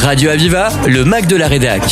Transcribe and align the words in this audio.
Radio 0.00 0.30
Aviva, 0.30 0.68
le 0.86 1.04
Mac 1.04 1.26
de 1.26 1.36
la 1.36 1.48
Rédac. 1.48 1.82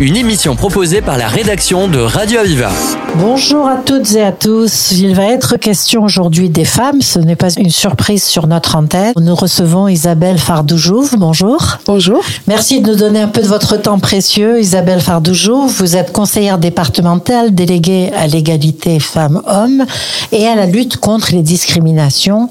Une 0.00 0.14
émission 0.14 0.54
proposée 0.54 1.00
par 1.00 1.18
la 1.18 1.26
rédaction 1.26 1.88
de 1.88 1.98
Radio 1.98 2.38
Aviva. 2.38 2.70
Bonjour 3.16 3.66
à 3.66 3.74
toutes 3.74 4.12
et 4.12 4.22
à 4.22 4.30
tous. 4.30 4.92
Il 4.92 5.16
va 5.16 5.24
être 5.24 5.56
question 5.56 6.04
aujourd'hui 6.04 6.50
des 6.50 6.64
femmes. 6.64 7.02
Ce 7.02 7.18
n'est 7.18 7.34
pas 7.34 7.50
une 7.54 7.70
surprise 7.70 8.22
sur 8.22 8.46
notre 8.46 8.76
antenne. 8.76 9.12
Nous 9.20 9.34
recevons 9.34 9.88
Isabelle 9.88 10.38
Fardoujouv. 10.38 11.16
Bonjour. 11.16 11.78
Bonjour. 11.84 12.22
Merci 12.46 12.80
de 12.80 12.92
nous 12.92 12.96
donner 12.96 13.18
un 13.22 13.26
peu 13.26 13.42
de 13.42 13.48
votre 13.48 13.76
temps 13.76 13.98
précieux. 13.98 14.60
Isabelle 14.60 15.00
Fardoujouv, 15.00 15.72
vous 15.78 15.96
êtes 15.96 16.12
conseillère 16.12 16.58
départementale 16.58 17.52
déléguée 17.52 18.12
à 18.16 18.28
l'égalité 18.28 19.00
femmes-hommes 19.00 19.84
et 20.30 20.46
à 20.46 20.54
la 20.54 20.66
lutte 20.66 20.98
contre 20.98 21.32
les 21.32 21.42
discriminations 21.42 22.48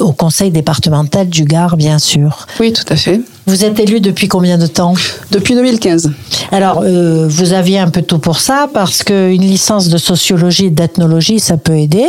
au 0.00 0.10
conseil 0.10 0.50
départemental 0.50 1.28
du 1.28 1.44
Gard, 1.44 1.76
bien 1.76 2.00
sûr. 2.00 2.48
Oui, 2.58 2.72
tout 2.72 2.92
à 2.92 2.96
fait. 2.96 3.20
Vous 3.48 3.64
êtes 3.64 3.78
élue 3.78 4.00
depuis 4.00 4.26
combien 4.26 4.58
de 4.58 4.66
temps 4.66 4.94
Depuis 5.30 5.54
2015. 5.54 6.10
Alors, 6.50 6.82
euh, 6.82 7.26
vous 7.28 7.52
aviez 7.52 7.78
un 7.78 7.90
peu 7.90 8.02
tout 8.02 8.18
pour 8.18 8.40
ça, 8.40 8.68
parce 8.74 9.04
qu'une 9.04 9.40
licence 9.42 9.88
de 9.88 9.98
sociologie 9.98 10.66
et 10.66 10.70
d'ethnologie, 10.70 11.38
ça 11.38 11.56
peut 11.56 11.78
aider. 11.78 12.06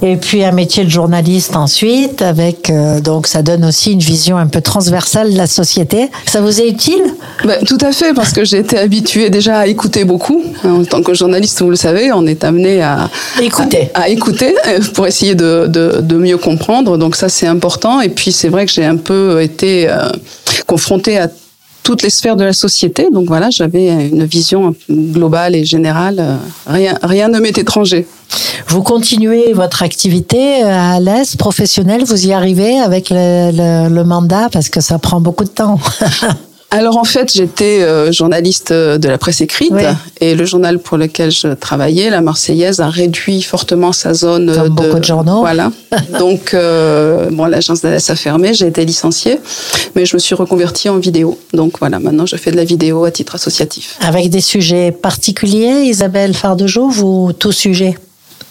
Et 0.00 0.16
puis 0.16 0.42
un 0.42 0.52
métier 0.52 0.84
de 0.84 0.88
journaliste 0.88 1.54
ensuite, 1.54 2.22
avec 2.22 2.70
euh, 2.70 3.00
donc 3.00 3.26
ça 3.26 3.42
donne 3.42 3.66
aussi 3.66 3.92
une 3.92 4.00
vision 4.00 4.38
un 4.38 4.46
peu 4.46 4.62
transversale 4.62 5.32
de 5.32 5.36
la 5.36 5.46
société. 5.46 6.08
Ça 6.24 6.40
vous 6.40 6.60
est 6.62 6.68
utile 6.68 7.02
Ben, 7.44 7.62
Tout 7.66 7.78
à 7.82 7.92
fait, 7.92 8.14
parce 8.14 8.32
que 8.32 8.46
j'ai 8.46 8.60
été 8.60 8.78
habituée 8.78 9.28
déjà 9.28 9.58
à 9.58 9.66
écouter 9.66 10.04
beaucoup. 10.04 10.42
En 10.64 10.84
tant 10.84 11.02
que 11.02 11.12
journaliste, 11.12 11.60
vous 11.60 11.68
le 11.68 11.76
savez, 11.76 12.10
on 12.12 12.26
est 12.26 12.42
amené 12.42 12.80
à 12.80 13.10
Écouter. 13.42 13.90
à, 13.92 14.02
à 14.02 14.08
écouter 14.08 14.54
euh, 14.66 14.80
pour 14.94 15.06
essayer 15.06 15.34
de, 15.34 15.66
de, 15.68 16.00
de 16.00 16.16
mieux 16.16 16.38
comprendre. 16.38 16.96
Donc 16.96 17.16
ça, 17.16 17.28
c'est 17.28 17.46
important. 17.46 18.00
Et 18.00 18.08
puis 18.08 18.32
c'est 18.32 18.48
vrai 18.48 18.64
que 18.64 18.72
j'ai 18.72 18.86
un 18.86 18.96
peu 18.96 19.42
été 19.42 19.90
euh, 19.90 20.08
confrontée 20.70 21.18
à 21.18 21.28
toutes 21.82 22.02
les 22.02 22.10
sphères 22.10 22.36
de 22.36 22.44
la 22.44 22.52
société. 22.52 23.08
Donc 23.10 23.26
voilà, 23.26 23.50
j'avais 23.50 23.86
une 24.08 24.24
vision 24.24 24.72
globale 24.88 25.56
et 25.56 25.64
générale. 25.64 26.18
Euh, 26.20 26.36
Rien, 26.66 26.94
rien 27.02 27.28
ne 27.28 27.40
m'est 27.40 27.58
étranger. 27.58 28.06
Vous 28.68 28.82
continuez 28.82 29.52
votre 29.52 29.82
activité 29.82 30.62
à 30.62 31.00
l'aise, 31.00 31.34
professionnelle, 31.34 32.04
vous 32.04 32.26
y 32.28 32.32
arrivez 32.32 32.78
avec 32.78 33.08
le 33.10 34.02
mandat, 34.04 34.48
parce 34.52 34.68
que 34.68 34.80
ça 34.80 34.98
prend 35.00 35.20
beaucoup 35.20 35.44
de 35.44 35.54
temps. 35.62 35.80
Alors 36.72 36.98
en 36.98 37.04
fait, 37.04 37.32
j'étais 37.32 37.82
euh, 37.82 38.12
journaliste 38.12 38.70
euh, 38.70 38.96
de 38.96 39.08
la 39.08 39.18
presse 39.18 39.40
écrite 39.40 39.72
Oui. 39.72 39.82
et 40.20 40.36
le 40.36 40.44
journal 40.44 40.78
pour 40.78 40.98
lequel 40.98 41.32
je 41.32 41.48
travaillais, 41.48 42.10
la 42.10 42.20
Marseillaise, 42.20 42.78
a 42.80 42.88
réduit 42.88 43.42
fortement 43.42 43.92
sa 43.92 44.14
zone 44.14 44.54
Comme 44.54 44.64
de 44.64 44.68
beaucoup 44.68 44.98
de 45.00 45.04
journaux. 45.04 45.40
Voilà. 45.40 45.72
Donc 46.20 46.54
euh, 46.54 47.28
bon, 47.32 47.46
l'agence 47.46 47.80
d'Alès 47.80 48.08
a 48.08 48.14
fermé, 48.14 48.54
j'ai 48.54 48.68
été 48.68 48.84
licenciée, 48.84 49.40
mais 49.96 50.06
je 50.06 50.14
me 50.14 50.20
suis 50.20 50.36
reconvertie 50.36 50.88
en 50.88 50.98
vidéo. 50.98 51.36
Donc 51.52 51.80
voilà, 51.80 51.98
maintenant 51.98 52.26
je 52.26 52.36
fais 52.36 52.52
de 52.52 52.56
la 52.56 52.64
vidéo 52.64 53.04
à 53.04 53.10
titre 53.10 53.34
associatif. 53.34 53.96
avec 54.00 54.30
des 54.30 54.40
sujets 54.40 54.92
particuliers, 54.92 55.82
Isabelle 55.86 56.34
Fardejo, 56.34 56.90
ou 57.02 57.32
tout 57.32 57.52
sujet? 57.52 57.96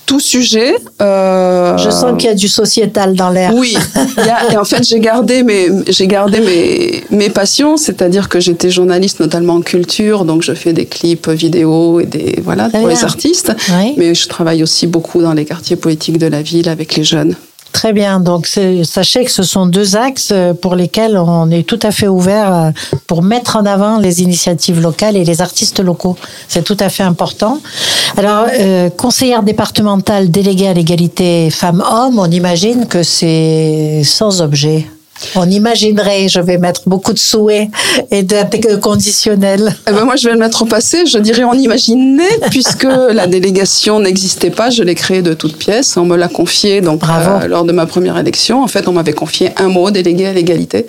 Tout 0.10 0.20
sujet. 0.20 0.74
euh, 1.02 1.78
Je 1.78 1.90
sens 1.92 2.12
qu'il 2.18 2.28
y 2.30 2.32
a 2.32 2.36
du 2.36 2.48
sociétal 2.48 3.14
dans 3.14 3.30
l'air. 3.30 3.52
Oui, 3.54 3.76
il 4.18 4.26
y 4.26 4.30
a- 4.30 4.52
et 4.52 4.58
en 4.58 4.64
fait 4.66 4.84
j'ai 4.90 5.00
gardé 5.00 5.44
mes 5.44 5.68
j'ai 5.88 6.08
gardé 6.08 6.40
mes 6.50 7.04
mes 7.16 7.30
passions, 7.30 7.78
c'est-à-dire 7.78 8.28
que 8.28 8.40
j'étais 8.40 8.72
journaliste 8.72 9.20
notamment 9.20 9.54
en 9.60 9.62
culture, 9.62 10.26
donc 10.26 10.42
je 10.42 10.54
fais 10.62 10.74
des 10.74 10.88
clips 10.96 11.30
vidéo 11.30 12.00
et 12.00 12.08
des 12.16 12.40
voilà 12.44 12.70
pour 12.70 12.88
les 12.88 13.04
artistes, 13.04 13.52
Oui. 13.78 13.94
mais 13.98 14.16
je 14.16 14.28
travaille 14.28 14.64
aussi 14.64 14.88
beaucoup 14.88 15.22
dans 15.22 15.34
les 15.40 15.46
quartiers 15.46 15.76
politiques 15.86 16.18
de 16.18 16.28
la 16.28 16.42
ville 16.42 16.70
avec 16.70 16.96
les 16.98 17.04
jeunes. 17.04 17.36
Très 17.72 17.94
bien. 17.94 18.20
Donc, 18.20 18.48
sachez 18.84 19.24
que 19.24 19.32
ce 19.32 19.44
sont 19.44 19.66
deux 19.66 19.96
axes 19.96 20.30
euh, 20.32 20.54
pour 20.54 20.76
lesquels 20.76 21.18
on 21.18 21.50
est 21.52 21.64
tout 21.64 21.80
à 21.84 21.92
fait 21.92 22.08
ouvert 22.08 22.54
euh, 22.54 22.72
pour 23.08 23.22
mettre 23.22 23.56
en 23.56 23.66
avant 23.66 24.00
les 24.00 24.22
initiatives 24.22 24.82
locales 24.82 25.16
et 25.16 25.24
les 25.24 25.42
artistes 25.42 25.80
locaux. 25.80 26.18
C'est 26.48 26.64
tout 26.64 26.78
à 26.80 26.90
fait 26.90 27.04
important. 27.04 27.62
Alors, 28.18 28.48
euh, 28.52 28.90
conseillère 28.90 29.44
départementale 29.44 30.32
déléguée 30.32 30.68
à 30.68 30.74
l'égalité 30.74 31.50
femmes-hommes, 31.52 32.20
on 32.20 32.32
imagine 32.32 32.88
que 32.88 33.04
c'est 33.04 34.02
sans 34.04 34.42
objet. 34.42 34.88
On 35.36 35.50
imaginerait, 35.50 36.28
je 36.30 36.40
vais 36.40 36.58
mettre 36.58 36.82
beaucoup 36.86 37.14
de 37.14 37.20
souhaits 37.20 37.70
et 38.12 38.24
de 38.24 38.76
conditionnels. 38.76 39.76
Eh 39.88 39.92
ben 39.92 40.06
moi, 40.06 40.16
je 40.16 40.28
vais 40.28 40.34
le 40.34 40.40
mettre 40.40 40.62
au 40.62 40.66
passé. 40.66 41.06
Je 41.06 41.18
dirais 41.18 41.44
on 41.44 41.54
imaginait, 41.54 42.40
puisque 42.50 42.84
la 42.84 43.28
délégation 43.28 44.00
n'existait 44.00 44.50
pas. 44.50 44.70
Je 44.70 44.84
l'ai 44.84 44.96
créée 44.96 45.22
de 45.22 45.34
toutes 45.34 45.58
pièces. 45.58 45.98
On 45.98 46.06
me 46.06 46.16
l'a 46.16 46.28
confiée 46.28 46.82
donc 46.82 47.02
euh, 47.04 47.48
lors 47.48 47.64
de 47.64 47.72
ma 47.72 47.86
première 47.86 48.18
élection. 48.18 48.64
En 48.64 48.68
fait, 48.68 48.88
on 48.88 48.94
m'avait 48.94 49.14
confié 49.14 49.52
un 49.58 49.68
mot, 49.68 49.92
délégué 49.92 50.28
à 50.28 50.34
l'égalité. 50.34 50.86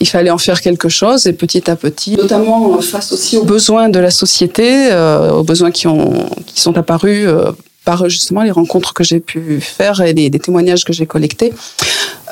Il 0.00 0.08
fallait 0.08 0.30
en 0.30 0.38
faire 0.38 0.60
quelque 0.60 0.88
chose 0.88 1.26
et 1.26 1.32
petit 1.32 1.68
à 1.68 1.74
petit, 1.74 2.16
notamment 2.16 2.80
face 2.80 3.10
aussi 3.12 3.36
aux 3.36 3.44
besoins 3.44 3.88
de 3.88 3.98
la 3.98 4.12
société, 4.12 4.92
euh, 4.92 5.32
aux 5.32 5.42
besoins 5.42 5.72
qui 5.72 5.88
ont 5.88 6.12
qui 6.46 6.60
sont 6.60 6.78
apparus 6.78 7.26
euh, 7.26 7.50
par 7.84 8.08
justement 8.08 8.42
les 8.42 8.52
rencontres 8.52 8.94
que 8.94 9.02
j'ai 9.02 9.18
pu 9.18 9.60
faire 9.60 10.00
et 10.00 10.12
les, 10.12 10.30
les 10.30 10.38
témoignages 10.38 10.84
que 10.84 10.92
j'ai 10.92 11.06
collectés. 11.06 11.52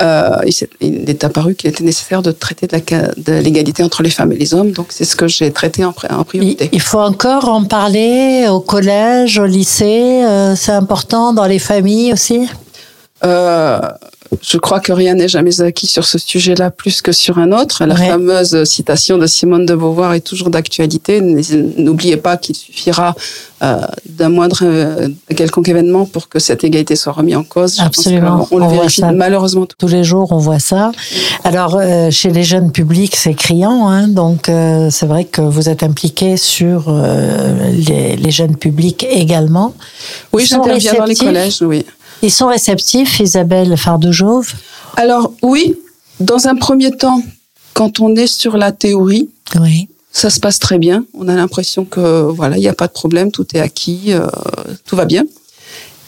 Euh, 0.01 0.37
il, 0.81 1.09
est 1.09 1.25
apparu 1.25 1.55
qu'il 1.55 1.71
était 1.71 1.85
nécessaire 1.85 2.23
de 2.23 2.31
traiter 2.31 2.67
de 2.67 3.33
l'égalité 3.33 3.83
entre 3.83 4.03
les 4.03 4.11
femmes 4.11 4.33
et 4.33 4.37
les 4.37 4.53
hommes. 4.55 4.73
Donc 4.73 4.89
c'est 4.91 5.05
ce 5.05 5.17
que 5.17 5.27
j'ai 5.27 5.51
traité 5.53 5.85
en, 5.85 5.91
en 5.91 6.21
Il 6.21 6.25
priorité. 6.25 6.69
il 6.73 6.81
faut 6.81 7.01
encore 7.01 7.49
en 7.49 7.65
parler 7.65 8.47
au 8.49 8.61
collège, 8.61 9.39
au 9.39 9.47
lycée. 9.47 10.23
euh, 10.25 10.55
c'est 10.55 10.73
important 10.73 11.33
dans 11.33 11.47
les 11.47 11.59
familles 11.59 12.13
aussi? 12.13 12.49
Euh, 13.25 13.81
je 14.43 14.59
crois 14.59 14.81
que 14.81 14.93
rien 14.93 15.15
n'est 15.15 15.29
jamais 15.29 15.61
acquis 15.61 15.87
sur 15.87 16.05
ce 16.05 16.19
sujet-là 16.19 16.71
plus 16.71 17.03
que 17.03 17.13
sur 17.13 17.39
un 17.39 17.53
autre. 17.53 17.85
La 17.85 17.95
Ouais. 17.95 18.09
fameuse 18.09 18.65
citation 18.65 19.19
de 19.19 19.27
Simone 19.27 19.67
de 19.67 19.75
Beauvoir 19.75 20.13
est 20.15 20.21
toujours 20.21 20.51
d'actualité. 20.51 21.21
N'oubliez 21.21 22.17
pas 22.17 22.37
qu'il 22.37 22.55
suffira 22.57 23.15
euh, 23.63 23.81
d'un 24.09 24.29
moindre 24.29 24.59
euh, 24.63 25.09
quelconque 25.35 25.69
événement 25.69 26.05
pour 26.05 26.29
que 26.29 26.39
cette 26.39 26.63
égalité 26.65 26.95
soit 26.97 27.13
remise 27.13 27.37
en 27.37 27.45
cause. 27.45 27.81
Absolument. 27.81 28.47
On, 28.51 28.57
On 28.61 28.67
le 28.67 28.73
vérifie 28.75 29.03
malheureusement. 29.15 29.67
Tous 29.79 29.89
les 29.89 30.05
jours, 30.05 30.33
on 30.33 30.39
voit 30.39 30.59
ça. 30.59 30.93
Alors, 31.45 31.77
euh, 31.81 32.11
chez 32.11 32.31
les 32.31 32.43
jeunes 32.43 32.71
publics, 32.73 33.17
c'est 33.17 33.35
criant. 33.35 33.89
Hein, 33.89 34.09
donc, 34.09 34.51
c'est 34.91 35.07
vrai 35.07 35.25
que 35.25 35.41
vous 35.41 35.69
êtes 35.69 35.83
impliqué 35.83 36.37
sur 36.37 36.93
les, 37.89 38.17
les 38.17 38.31
jeunes 38.31 38.57
publics 38.57 39.07
également. 39.11 39.75
Oui, 40.33 40.45
j'interviens 40.47 40.95
dans 40.95 41.05
les 41.05 41.15
collèges, 41.15 41.63
oui. 41.63 41.85
Ils 42.23 42.31
sont 42.33 42.47
réceptifs, 42.49 43.21
Isabelle 43.21 43.77
Fardejove 43.77 44.53
Alors 44.97 45.33
oui, 45.43 45.77
dans 46.21 46.49
un 46.49 46.55
premier 46.57 46.91
temps, 46.91 47.23
quand 47.75 48.01
on 48.01 48.15
est 48.17 48.27
sur 48.27 48.57
la 48.57 48.73
théorie, 48.73 49.29
Oui. 49.61 49.89
ça 50.13 50.31
se 50.31 50.41
passe 50.41 50.59
très 50.59 50.79
bien. 50.79 51.05
On 51.15 51.29
a 51.29 51.35
l'impression 51.35 51.85
que 51.85 52.23
voilà, 52.23 52.57
il 52.57 52.61
n'y 52.61 52.69
a 52.69 52.75
pas 52.75 52.87
de 52.87 52.93
problème, 52.93 53.31
tout 53.31 53.47
est 53.55 53.61
acquis, 53.61 54.13
euh, 54.13 54.27
tout 54.87 54.97
va 54.97 55.05
bien. 55.05 55.25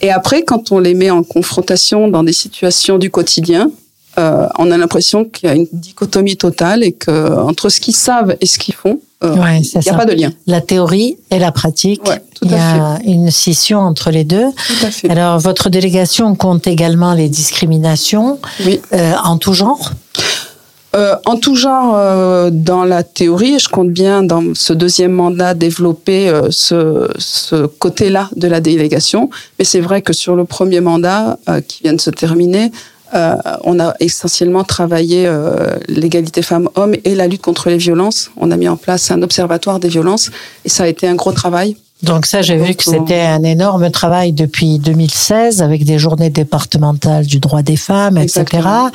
Et 0.01 0.11
après, 0.11 0.45
quand 0.45 0.71
on 0.73 0.79
les 0.79 0.95
met 0.95 1.11
en 1.11 1.23
confrontation 1.25 2.09
dans 2.09 2.23
des 2.23 2.33
situations 2.33 2.99
du 2.99 3.11
quotidien, 3.11 3.71
euh, 4.19 4.47
on 4.59 4.71
a 4.71 4.77
l'impression 4.77 5.25
qu'il 5.25 5.49
y 5.49 5.53
a 5.53 5.55
une 5.55 5.67
dichotomie 5.73 6.37
totale 6.37 6.83
et 6.83 6.93
que 6.93 7.39
entre 7.41 7.69
ce 7.69 7.81
qu'ils 7.81 7.95
savent 7.97 8.37
et 8.41 8.47
ce 8.47 8.59
qu'ils 8.59 8.75
font, 8.75 8.99
euh, 9.25 9.35
Ouais, 9.37 9.61
il 9.61 9.63
n'y 9.63 9.79
a 9.79 9.83
ça. 9.83 9.95
pas 9.95 10.05
de 10.07 10.13
lien. 10.13 10.31
La 10.47 10.61
théorie 10.61 11.17
et 11.31 11.39
la 11.39 11.53
pratique. 11.53 12.07
Ouais, 12.09 12.21
tout 12.35 12.45
Il 12.45 12.51
y 12.53 12.55
a 12.55 12.99
une 13.05 13.31
scission 13.31 13.79
entre 13.81 14.11
les 14.11 14.25
deux. 14.25 14.47
Tout 14.67 14.87
à 14.87 14.91
fait. 14.91 15.11
Alors, 15.11 15.39
votre 15.39 15.71
délégation 15.71 16.35
compte 16.35 16.67
également 16.67 17.15
les 17.15 17.29
discriminations 17.29 18.39
Oui. 18.65 18.81
euh, 18.93 19.13
en 19.25 19.39
tout 19.39 19.55
genre? 19.55 19.91
Euh, 20.97 21.15
en 21.27 21.37
tout 21.37 21.55
genre, 21.55 21.93
euh, 21.97 22.49
dans 22.51 22.83
la 22.85 23.03
théorie, 23.03 23.59
je 23.59 23.69
compte 23.69 23.91
bien 23.91 24.23
dans 24.23 24.43
ce 24.55 24.73
deuxième 24.73 25.13
mandat 25.13 25.53
développer 25.53 26.29
euh, 26.31 26.49
ce, 26.51 27.09
ce 27.19 27.67
côté-là 27.67 28.31
de 28.37 28.49
la 28.49 28.61
délégation. 28.61 29.29
Mais 29.59 29.67
c'est 29.67 29.81
vrai 29.81 30.01
que 30.01 30.15
sur 30.15 30.35
le 30.35 30.45
premier 30.47 30.81
mandat 30.81 31.39
qui 31.69 31.83
vient 31.83 31.93
de 31.93 32.01
se 32.01 32.09
terminer, 32.11 32.73
euh, 33.15 33.37
on 33.65 33.81
a 33.81 33.95
essentiellement 34.01 34.65
travaillé 34.65 35.27
euh, 35.27 35.77
l'égalité 35.89 36.43
femmes-hommes 36.43 36.95
et 37.05 37.15
la 37.15 37.27
lutte 37.27 37.43
contre 37.43 37.71
les 37.71 37.79
violences. 37.79 38.31
On 38.37 38.51
a 38.51 38.57
mis 38.57 38.69
en 38.69 38.77
place 38.77 39.11
un 39.11 39.23
observatoire 39.23 39.81
des 39.81 39.89
violences 39.89 40.31
et 40.65 40.69
ça 40.69 40.85
a 40.85 40.87
été 40.87 41.07
un 41.07 41.15
gros 41.15 41.33
travail. 41.33 41.77
Donc 42.03 42.27
ça, 42.27 42.43
j'ai 42.43 42.57
vu 42.57 42.75
que 42.75 42.85
c'était 42.85 43.23
un 43.23 43.43
énorme 43.43 43.91
travail 43.91 44.33
depuis 44.33 44.79
2016 44.79 45.63
avec 45.63 45.85
des 45.85 45.99
journées 45.99 46.31
départementales 46.31 47.27
du 47.27 47.41
droit 47.41 47.63
des 47.63 47.77
femmes, 47.77 48.19
etc. 48.19 48.41
Exactement. 48.41 48.91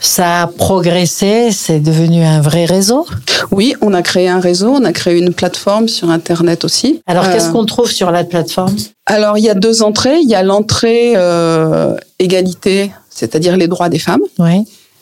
Ça 0.00 0.42
a 0.42 0.46
progressé, 0.46 1.50
c'est 1.52 1.80
devenu 1.80 2.22
un 2.22 2.40
vrai 2.40 2.64
réseau? 2.64 3.06
Oui, 3.50 3.74
on 3.82 3.92
a 3.92 4.00
créé 4.00 4.28
un 4.28 4.40
réseau, 4.40 4.70
on 4.70 4.84
a 4.84 4.92
créé 4.92 5.18
une 5.18 5.34
plateforme 5.34 5.88
sur 5.88 6.08
Internet 6.08 6.64
aussi. 6.64 7.02
Alors 7.06 7.24
Euh, 7.24 7.32
qu'est-ce 7.32 7.50
qu'on 7.50 7.66
trouve 7.66 7.90
sur 7.90 8.10
la 8.10 8.24
plateforme? 8.24 8.74
Alors, 9.04 9.36
il 9.36 9.44
y 9.44 9.50
a 9.50 9.54
deux 9.54 9.82
entrées. 9.82 10.18
Il 10.22 10.28
y 10.28 10.34
a 10.34 10.42
l'entrée 10.42 11.12
euh, 11.16 11.94
égalité, 12.18 12.90
c'est-à-dire 13.20 13.56
les 13.56 13.68
droits 13.68 13.88
des 13.88 13.98
femmes. 14.00 14.22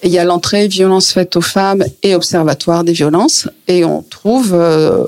Et 0.03 0.07
il 0.09 0.13
y 0.13 0.19
a 0.19 0.25
l'entrée 0.25 0.69
violence 0.69 1.11
faite 1.13 1.35
aux 1.37 1.41
femmes 1.41 1.83
et 2.03 2.15
observatoire 2.15 2.85
des 2.85 2.93
violences. 2.93 3.49
Et 3.67 3.85
on 3.85 4.03
trouve 4.03 4.51
euh, 4.55 5.05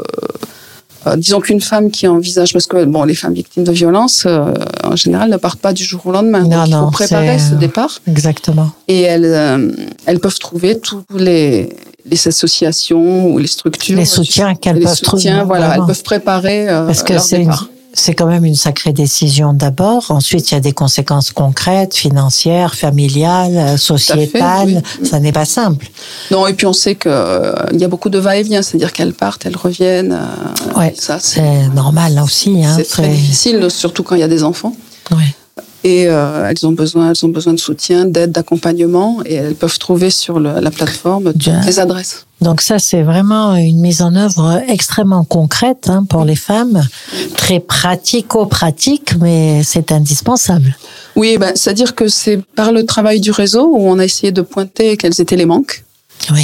Euh, 1.06 1.16
disons 1.16 1.40
qu'une 1.40 1.62
femme 1.62 1.90
qui 1.90 2.06
envisage, 2.06 2.52
parce 2.52 2.66
que 2.66 2.84
bon, 2.84 3.04
les 3.04 3.14
femmes 3.14 3.32
victimes 3.32 3.64
de 3.64 3.72
violences, 3.72 4.24
euh, 4.26 4.52
en 4.84 4.96
général, 4.96 5.30
ne 5.30 5.38
partent 5.38 5.60
pas 5.68 5.72
du 5.72 5.82
jour 5.82 6.02
au 6.04 6.12
lendemain. 6.12 6.42
Non, 6.42 6.48
Donc, 6.50 6.66
il 6.66 6.72
faut 6.72 6.80
non, 6.80 6.90
préparer 6.90 7.38
ce 7.38 7.54
départ. 7.54 7.92
Exactement. 8.06 8.68
Et 8.86 9.00
elles, 9.12 9.72
elles 10.04 10.20
peuvent 10.20 10.38
trouver 10.38 10.78
tous 10.78 11.02
les, 11.16 11.70
les 12.04 12.28
associations 12.28 13.28
ou 13.30 13.38
les 13.38 13.46
structures. 13.46 13.96
Les 13.96 14.04
soutiens 14.04 14.54
qu'elles 14.54 14.76
les 14.76 14.84
peuvent 14.84 14.94
soutiens, 14.94 15.38
trouver, 15.38 15.46
Voilà, 15.46 15.68
vraiment. 15.68 15.84
elles 15.84 15.86
peuvent 15.94 16.02
préparer 16.02 16.66
Parce 16.86 17.02
que 17.02 17.18
c'est 17.18 17.42
une-. 17.44 17.54
C'est 17.92 18.14
quand 18.14 18.26
même 18.26 18.44
une 18.44 18.54
sacrée 18.54 18.92
décision 18.92 19.52
d'abord. 19.52 20.10
Ensuite, 20.10 20.50
il 20.50 20.54
y 20.54 20.56
a 20.56 20.60
des 20.60 20.72
conséquences 20.72 21.32
concrètes, 21.32 21.94
financières, 21.94 22.74
familiales, 22.74 23.56
euh, 23.56 23.76
sociétales. 23.76 24.82
oui. 25.00 25.06
Ça 25.08 25.18
n'est 25.20 25.32
pas 25.32 25.44
simple. 25.44 25.88
Non, 26.30 26.46
et 26.46 26.54
puis 26.54 26.66
on 26.66 26.72
sait 26.72 26.94
qu'il 26.94 27.10
y 27.10 27.84
a 27.84 27.88
beaucoup 27.88 28.08
de 28.10 28.18
va-et-vient, 28.18 28.62
c'est-à-dire 28.62 28.92
qu'elles 28.92 29.14
partent, 29.14 29.46
elles 29.46 29.56
reviennent. 29.56 30.12
euh, 30.12 30.78
Ouais, 30.78 30.94
ça, 30.96 31.18
c'est 31.20 31.68
normal 31.74 32.14
là 32.14 32.22
aussi. 32.24 32.64
Hein, 32.64 32.74
c'est 32.76 32.88
très 32.88 33.08
difficile, 33.08 33.68
surtout 33.70 34.02
quand 34.02 34.14
il 34.14 34.20
y 34.20 34.24
a 34.24 34.28
des 34.28 34.44
enfants. 34.44 34.74
ouais. 35.12 35.34
Et 35.82 36.08
euh, 36.08 36.46
elles 36.50 36.66
ont 36.66 36.72
besoin, 36.72 37.08
elles 37.10 37.24
ont 37.24 37.30
besoin 37.30 37.54
de 37.54 37.58
soutien, 37.58 38.04
d'aide, 38.04 38.32
d'accompagnement, 38.32 39.20
et 39.24 39.36
elles 39.36 39.54
peuvent 39.54 39.78
trouver 39.78 40.10
sur 40.10 40.38
le- 40.38 40.60
la 40.60 40.70
plateforme 40.70 41.32
toutes 41.32 41.64
les 41.64 41.80
adresses. 41.80 42.26
Donc 42.40 42.62
ça, 42.62 42.78
c'est 42.78 43.02
vraiment 43.02 43.54
une 43.54 43.80
mise 43.80 44.00
en 44.00 44.14
œuvre 44.14 44.62
extrêmement 44.68 45.24
concrète 45.24 45.88
hein, 45.88 46.04
pour 46.08 46.24
les 46.24 46.36
femmes, 46.36 46.82
très 47.36 47.60
pratico-pratique, 47.60 49.14
mais 49.20 49.62
c'est 49.62 49.92
indispensable. 49.92 50.74
Oui, 51.16 51.36
ben, 51.38 51.52
c'est-à-dire 51.54 51.94
que 51.94 52.08
c'est 52.08 52.40
par 52.54 52.72
le 52.72 52.86
travail 52.86 53.20
du 53.20 53.30
réseau 53.30 53.66
où 53.66 53.80
on 53.80 53.98
a 53.98 54.04
essayé 54.04 54.32
de 54.32 54.42
pointer 54.42 54.96
quels 54.96 55.20
étaient 55.20 55.36
les 55.36 55.46
manques. 55.46 55.84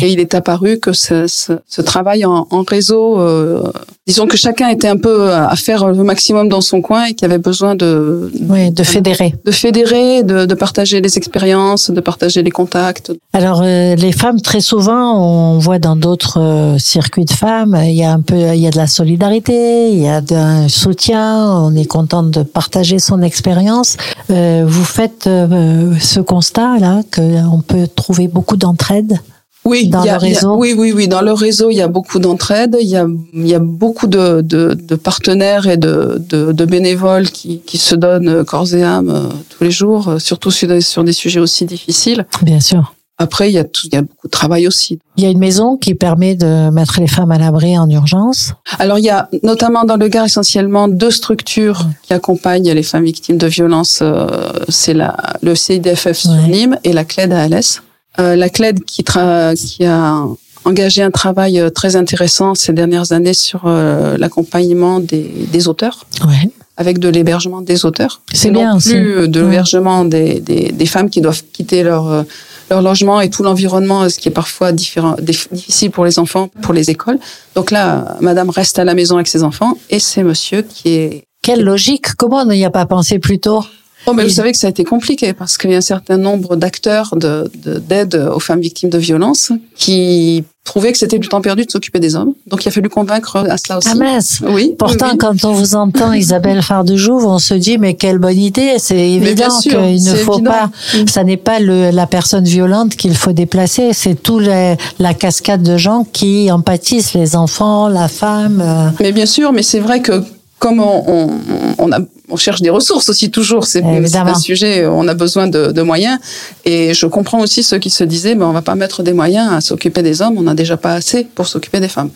Et 0.03 0.09
il 0.13 0.21
est 0.21 0.35
apparu 0.35 0.79
que 0.79 0.93
ce, 0.93 1.27
ce, 1.27 1.53
ce 1.69 1.81
travail 1.83 2.25
en, 2.25 2.47
en 2.51 2.63
réseau, 2.63 3.19
euh, 3.21 3.63
disons 4.07 4.27
que 4.27 4.37
chacun 4.37 4.69
était 4.69 4.89
un 4.89 4.97
peu 4.97 5.33
à 5.33 5.55
faire 5.57 5.87
le 5.89 6.03
maximum 6.03 6.49
dans 6.49 6.61
son 6.61 6.81
coin 6.81 7.05
et 7.07 7.15
qu'il 7.15 7.23
y 7.29 7.31
avait 7.31 7.39
besoin 7.53 7.75
de, 7.75 8.31
Oui, 8.49 8.71
de 8.71 8.83
fédérer. 8.83 9.35
de 9.45 9.53
fédérer, 9.53 10.23
de, 10.23 10.47
de 10.47 10.55
partager 10.55 11.01
les 11.01 11.17
expériences, 11.19 11.91
de 11.91 12.01
partager 12.01 12.43
les 12.43 12.51
contacts. 12.51 13.13
Alors 13.33 13.61
euh, 13.63 13.95
les 13.97 14.13
femmes 14.13 14.41
très 14.41 14.61
souvent 14.61 15.05
on 15.21 15.59
voit 15.59 15.79
dans 15.79 15.97
d'autres 15.97 16.41
euh, 16.41 16.79
circuits 16.79 17.25
de 17.27 17.33
femmes 17.33 17.77
il 17.85 17.95
y 17.95 18.05
a 18.05 18.13
un 18.13 18.21
peu 18.21 18.37
il 18.55 18.61
y 18.61 18.67
a 18.67 18.71
de 18.71 18.77
la 18.79 18.87
solidarité 18.87 19.91
il 19.93 20.01
y 20.01 20.09
a 20.09 20.23
un 20.33 20.69
soutien 20.69 21.53
on 21.69 21.75
est 21.75 21.85
contente 21.87 22.31
de 22.31 22.43
partager 22.43 22.99
son 22.99 23.23
expérience 23.23 23.97
Euh, 24.31 24.65
vous 24.67 24.85
faites 24.85 25.27
euh, 25.27 25.95
ce 26.01 26.21
constat 26.21 26.79
là 26.81 27.03
que 27.11 27.23
on 27.57 27.61
peut 27.61 27.87
trouver 28.03 28.27
beaucoup 28.29 28.57
d'entraide? 28.57 29.19
Oui, 29.67 29.89
Dans 29.89 30.03
il 30.03 30.07
y 30.07 30.11
a- 30.11 30.19
le 30.19 30.25
il 30.25 30.29
y 30.29 30.33
a- 30.33 30.37
réseau 30.39 30.55
Oui, 30.57 30.75
oui, 30.79 30.93
oui. 30.95 31.09
Dans 31.09 31.21
le 31.23 31.33
réseau, 31.33 31.71
il 31.71 31.77
y 31.77 31.83
a 31.83 31.89
beaucoup 31.89 32.19
d'entraide. 32.19 32.77
Il 32.81 32.89
y 32.89 32.97
a, 32.97 33.07
y 33.35 33.55
a 33.55 33.59
beaucoup 33.59 34.07
de, 34.07 34.41
de, 34.41 34.75
de 34.75 34.95
partenaires 34.95 35.67
et 35.67 35.77
de, 35.77 36.23
de, 36.31 36.53
de 36.53 36.65
bénévoles 36.65 37.29
qui, 37.31 37.61
qui 37.67 37.77
se 37.79 37.95
donnent 37.95 38.45
corps 38.45 38.73
et 38.75 38.83
âme 38.83 39.11
euh, 39.11 39.29
tous 39.51 39.65
les 39.65 39.71
jours, 39.71 40.09
euh, 40.09 40.19
surtout 40.19 40.51
sur 40.51 40.69
des, 40.69 40.81
sur 40.81 41.03
des 41.05 41.13
sujets 41.13 41.41
aussi 41.41 41.65
difficiles. 41.67 42.27
bien 42.43 42.61
sûr 42.61 42.95
Après, 43.19 43.49
il 43.51 43.55
y 43.55 43.59
a, 43.59 43.65
tout, 43.65 43.87
il 43.87 43.95
y 43.95 43.99
a 43.99 44.03
beaucoup 44.03 44.27
de 44.29 44.31
travail 44.31 44.67
aussi. 44.69 44.99
il 45.17 45.25
y 45.25 45.27
a 45.27 45.31
une 45.31 45.39
maison 45.39 45.77
qui 45.79 45.95
permet 45.95 46.35
de 46.37 46.71
mettre 46.71 47.01
les 47.01 47.07
femmes 47.09 47.31
à 47.33 47.39
l'abri 47.39 47.77
en 47.79 47.89
urgence 47.89 48.53
Alors, 48.79 48.99
il 48.99 49.05
y 49.07 49.11
a 49.11 49.29
notamment 49.43 49.85
dans 49.85 49.97
le 49.97 50.09
Gard 50.09 50.27
essentiellement 50.27 50.87
deux 50.87 51.11
structures 51.11 51.81
qui 52.03 52.13
accompagnent 52.13 52.71
les 52.73 52.83
femmes 52.83 53.05
victimes 53.05 53.39
de 53.39 53.47
violences. 53.47 54.01
euh, 54.03 54.27
C'est 54.69 54.95
le 55.43 55.55
CIDFF 55.55 56.13
sur 56.19 56.31
Ouais. 56.31 56.49
Nîmes 56.49 56.79
et 56.85 56.93
la 56.93 57.05
CLED 57.05 57.33
ALS. 57.33 57.81
Euh, 57.81 57.86
la 58.19 58.49
CLED 58.49 58.85
qui, 58.85 59.03
tra- 59.03 59.55
qui 59.55 59.85
a 59.85 60.25
engagé 60.65 61.03
un 61.03 61.11
travail 61.11 61.61
euh, 61.61 61.71
très 61.71 61.95
intéressant 61.97 62.55
ces 62.55 62.73
dernières 62.73 63.13
années 63.13 63.35
sur 63.35 63.63
euh, 63.67 64.17
l'accompagnement 64.19 64.99
des, 65.01 65.31
des 65.53 65.69
auteurs, 65.69 66.07
ouais 66.27 66.51
avec 66.79 66.99
de 66.99 67.09
l'hébergement 67.09 67.63
des 67.63 67.87
auteurs. 67.87 68.21
C'est 68.35 68.51
non 68.51 68.77
aussi. 68.77 68.91
plus 68.91 69.17
euh, 69.17 69.27
de 69.29 69.41
Ouais. 69.41 69.47
l'hébergement 69.47 70.05
des, 70.05 70.41
des, 70.41 70.73
des 70.73 70.87
femmes 70.87 71.09
qui 71.09 71.23
doivent 71.23 71.43
quitter 71.51 71.83
leur, 71.83 72.07
euh, 72.11 72.23
leur 72.69 72.83
logement 72.83 73.23
et 73.23 73.31
tout 73.31 73.43
l'environnement, 73.43 74.03
euh, 74.03 74.09
ce 74.11 74.19
qui 74.19 74.29
est 74.29 74.33
parfois 74.33 74.73
difficile 74.73 75.91
pour 75.91 76.05
les 76.05 76.19
enfants, 76.19 76.49
pour 76.63 76.75
les 76.75 76.91
écoles. 76.91 77.19
Donc 77.55 77.71
là, 77.71 78.17
madame 78.21 78.51
reste 78.51 78.79
à 78.79 78.85
la 78.85 78.93
maison 78.95 79.15
avec 79.15 79.27
ses 79.29 79.43
enfants 79.43 79.79
et 79.89 79.99
c'est 80.01 80.23
monsieur 80.23 80.61
qui 80.63 80.89
est 80.91 81.25
quelle 81.43 81.63
logique 81.63 82.15
comment 82.17 82.39
on 82.43 82.47
n'y 82.47 82.65
a 82.65 82.71
pas 82.71 82.85
pensé 82.87 83.19
plus 83.19 83.39
tôt? 83.39 83.65
Oh, 84.09 84.13
mais 84.13 84.23
Et- 84.23 84.27
vous 84.27 84.33
savez 84.33 84.53
que 84.53 84.59
ça 84.59 84.67
a 84.69 84.71
été 84.71 84.85
compliqué 84.85 85.33
parce 85.33 85.59
qu'il 85.59 85.71
y 85.71 85.75
a 85.75 85.79
un 85.79 85.81
certain 85.81 86.17
nombre 86.17 86.57
d'acteurs 86.57 87.15
de, 87.17 87.51
de- 87.65 87.79
d'aide 87.79 88.15
aux 88.35 88.41
femmes 88.41 88.61
victimes 88.61 88.91
de 88.91 88.99
violences 88.99 89.51
qui 89.77 90.45
trouvaient 90.65 90.91
que 90.93 90.99
c'était 90.99 91.19
du 91.19 91.29
temps 91.29 91.41
perdu 91.41 91.65
de 91.65 91.71
s'occuper 91.71 92.01
des 92.01 92.17
hommes. 92.17 92.33
Donc 92.49 92.65
il 92.65 92.69
a 92.69 92.71
fallu 92.73 92.89
convaincre 92.89 93.37
à 93.37 93.57
cela 93.57 93.79
aussi. 93.79 93.89
ah 93.91 93.95
mince 93.95 94.41
oui. 94.49 94.75
Pourtant, 94.79 95.11
oui, 95.13 95.19
quand 95.19 95.45
on 95.45 95.53
vous 95.53 95.75
entend, 95.77 96.13
Isabelle 96.13 96.61
Fardejouve, 96.63 97.25
on 97.25 97.39
se 97.39 97.55
dit, 97.55 97.79
mais 97.79 97.95
quelle 97.95 98.19
bonne 98.19 98.37
idée. 98.39 98.75
C'est 98.79 99.11
évident 99.11 99.49
qu'il 99.61 99.73
ne 100.03 100.15
faut 100.15 100.35
évident. 100.35 100.51
pas, 100.51 100.71
ça 101.09 101.23
n'est 101.25 101.37
pas 101.37 101.61
le, 101.61 101.91
la 101.91 102.07
personne 102.07 102.45
violente 102.45 102.97
qu'il 102.97 103.17
faut 103.17 103.33
déplacer, 103.33 103.93
c'est 103.93 104.21
tout 104.21 104.39
les- 104.41 104.77
la 104.99 105.15
cascade 105.15 105.63
de 105.63 105.77
gens 105.77 106.05
qui 106.13 106.51
en 106.51 106.61
pâtissent, 106.61 107.15
les 107.15 107.37
enfants, 107.37 107.89
la 107.89 108.09
femme. 108.09 108.61
euh, 108.65 108.89
Mais 109.01 109.13
bien 109.13 109.27
sûr, 109.27 109.53
mais 109.53 109.63
c'est 109.63 109.81
vrai 109.81 110.01
que 110.01 110.23
comme 110.59 110.81
on, 110.81 111.05
on, 111.07 111.31
on 111.79 111.93
a, 111.93 111.99
on 112.29 112.37
cherche 112.37 112.61
des 112.61 112.71
ressources 112.71 113.09
aussi 113.09 113.31
toujours, 113.31 113.65
c'est, 113.67 113.85
Évidemment. 113.85 114.33
un 114.33 114.35
sujet, 114.39 114.87
on 114.87 115.07
a 115.09 115.15
besoin 115.15 115.47
de, 115.47 115.73
de 115.73 115.83
moyens. 115.83 116.19
Et 116.65 116.93
je 116.95 117.07
comprends 117.07 117.41
aussi 117.41 117.63
ceux 117.63 117.79
qui 117.79 117.91
se 117.91 118.03
disaient, 118.05 118.35
ben, 118.35 118.47
on 118.47 118.53
va 118.53 118.63
pas 118.63 118.75
mettre 118.75 119.03
des 119.03 119.13
moyens 119.13 119.53
à 119.53 119.61
s'occuper 119.61 120.03
des 120.03 120.23
hommes, 120.23 120.35
on 120.39 120.43
n'a 120.43 120.55
déjà 120.55 120.77
pas 120.77 120.95
assez 120.95 121.25
pour 121.35 121.47
s'occuper 121.47 121.79
des 121.81 121.89
femmes. 121.89 122.11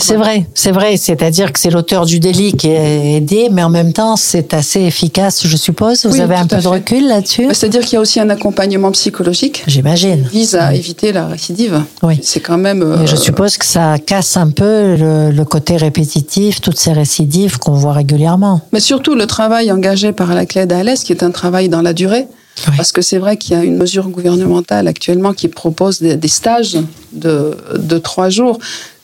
C'est 0.00 0.16
voilà. 0.16 0.18
vrai, 0.18 0.46
c'est 0.54 0.72
vrai. 0.72 0.96
C'est-à-dire 0.98 1.52
que 1.52 1.58
c'est 1.58 1.70
l'auteur 1.70 2.04
du 2.04 2.20
délit 2.20 2.52
qui 2.52 2.68
est 2.68 3.14
aidé, 3.16 3.48
mais 3.50 3.62
en 3.62 3.70
même 3.70 3.92
temps, 3.92 4.16
c'est 4.16 4.52
assez 4.52 4.80
efficace, 4.82 5.46
je 5.46 5.56
suppose. 5.56 6.04
Vous 6.04 6.12
Oui, 6.12 6.20
avez 6.20 6.34
un 6.34 6.46
peu 6.46 6.58
de 6.58 6.68
recul 6.68 7.06
là-dessus? 7.08 7.46
C'est-à-dire 7.52 7.80
qu'il 7.82 7.94
y 7.94 7.96
a 7.96 8.00
aussi 8.00 8.20
un 8.20 8.28
accompagnement 8.28 8.90
psychologique 8.92 9.64
J'imagine. 9.66 10.28
vise 10.30 10.54
à 10.54 10.74
éviter 10.74 11.12
la 11.12 11.26
récidive. 11.28 11.82
Oui. 12.02 12.18
C'est 12.22 12.40
quand 12.40 12.58
même. 12.58 12.84
Mais 12.84 13.06
je 13.06 13.14
euh, 13.14 13.18
suppose 13.18 13.56
que 13.56 13.64
ça 13.64 13.98
casse 13.98 14.36
un 14.36 14.50
peu 14.50 14.96
le, 14.96 15.30
le 15.30 15.44
côté 15.44 15.76
répétitif, 15.78 16.60
toutes 16.60 16.78
ces 16.78 16.92
récidives 16.92 17.58
qu'on 17.58 17.72
voit 17.72 17.92
régulièrement. 17.94 18.60
Mais 18.72 18.80
surtout 18.80 19.14
le 19.14 19.26
travail 19.26 19.45
engagé 19.70 20.12
par 20.12 20.34
la 20.34 20.46
CLED 20.46 20.72
ALS, 20.72 21.00
qui 21.04 21.12
est 21.12 21.22
un 21.22 21.30
travail 21.30 21.68
dans 21.68 21.82
la 21.82 21.92
durée. 21.92 22.26
Oui. 22.68 22.74
Parce 22.76 22.90
que 22.92 23.02
c'est 23.02 23.18
vrai 23.18 23.36
qu'il 23.36 23.54
y 23.56 23.60
a 23.60 23.64
une 23.64 23.76
mesure 23.76 24.08
gouvernementale 24.08 24.88
actuellement 24.88 25.32
qui 25.34 25.48
propose 25.48 26.00
des, 26.00 26.16
des 26.16 26.28
stages 26.28 26.76
de, 27.12 27.56
de 27.76 27.98
trois 27.98 28.30
jours. 28.30 28.58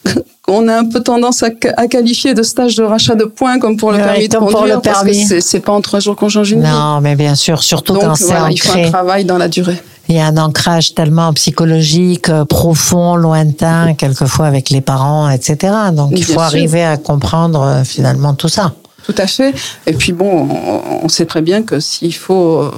On 0.49 0.67
a 0.69 0.79
un 0.79 0.85
peu 0.85 1.01
tendance 1.01 1.43
à, 1.45 1.51
qualifier 1.87 2.35
de 2.35 2.43
stage 2.43 2.75
de 2.77 2.83
rachat 2.83 3.15
de 3.15 3.25
points 3.25 3.59
comme 3.61 3.77
pour 3.77 3.93
le 3.93 3.99
Ouais, 3.99 4.05
permis 4.05 4.29
de 4.29 4.35
comme 4.35 4.49
pour 4.49 4.59
conduire, 4.61 4.77
le 4.77 4.81
parce 4.83 5.01
que 5.03 5.05
permis. 5.07 5.43
c'est- 5.43 5.61
pas 5.61 5.73
en 5.73 5.81
trois 5.81 6.01
jours 6.01 6.17
qu'on 6.17 6.29
change 6.29 6.51
une 6.51 6.63
vie. 6.63 6.69
Non, 6.69 7.01
mais 7.01 7.15
bien 7.15 7.35
sûr, 7.37 7.63
surtout 7.63 7.93
Donc 7.95 8.03
quand 8.03 8.15
c'est 8.17 8.25
voilà, 8.25 8.51
il 8.51 8.61
faut 8.61 8.77
un 8.77 8.91
travail 8.91 9.25
dans 9.25 9.39
la 9.39 9.49
durée. 9.49 9.81
Il 10.09 10.17
y 10.17 10.19
a 10.19 10.27
un 10.27 10.37
ancrage 10.37 10.95
tellement 10.95 11.33
psychologique, 11.35 12.29
euh, 12.29 12.45
profond, 12.45 13.15
lointain, 13.15 13.95
quelquefois 13.95 14.47
avec 14.47 14.71
les 14.71 14.81
parents, 14.81 15.31
etc. 15.31 15.73
Donc 15.93 16.11
il 16.11 16.17
Bien 16.17 16.25
faut 16.27 16.33
sûr. 16.33 16.43
arriver 16.43 16.83
à 16.85 16.97
comprendre 16.97 17.63
euh, 17.63 17.85
finalement 17.85 18.35
tout 18.35 18.49
ça. 18.49 18.73
Tout 19.05 19.15
à 19.19 19.27
fait. 19.27 19.55
Et 19.87 19.93
puis 19.93 20.13
bon, 20.13 20.49
on, 20.51 21.05
on 21.05 21.09
sait 21.09 21.27
très 21.27 21.43
bien 21.43 21.63
que 21.63 21.81
s'il 21.81 22.15
faut 22.15 22.61
euh, 22.61 22.71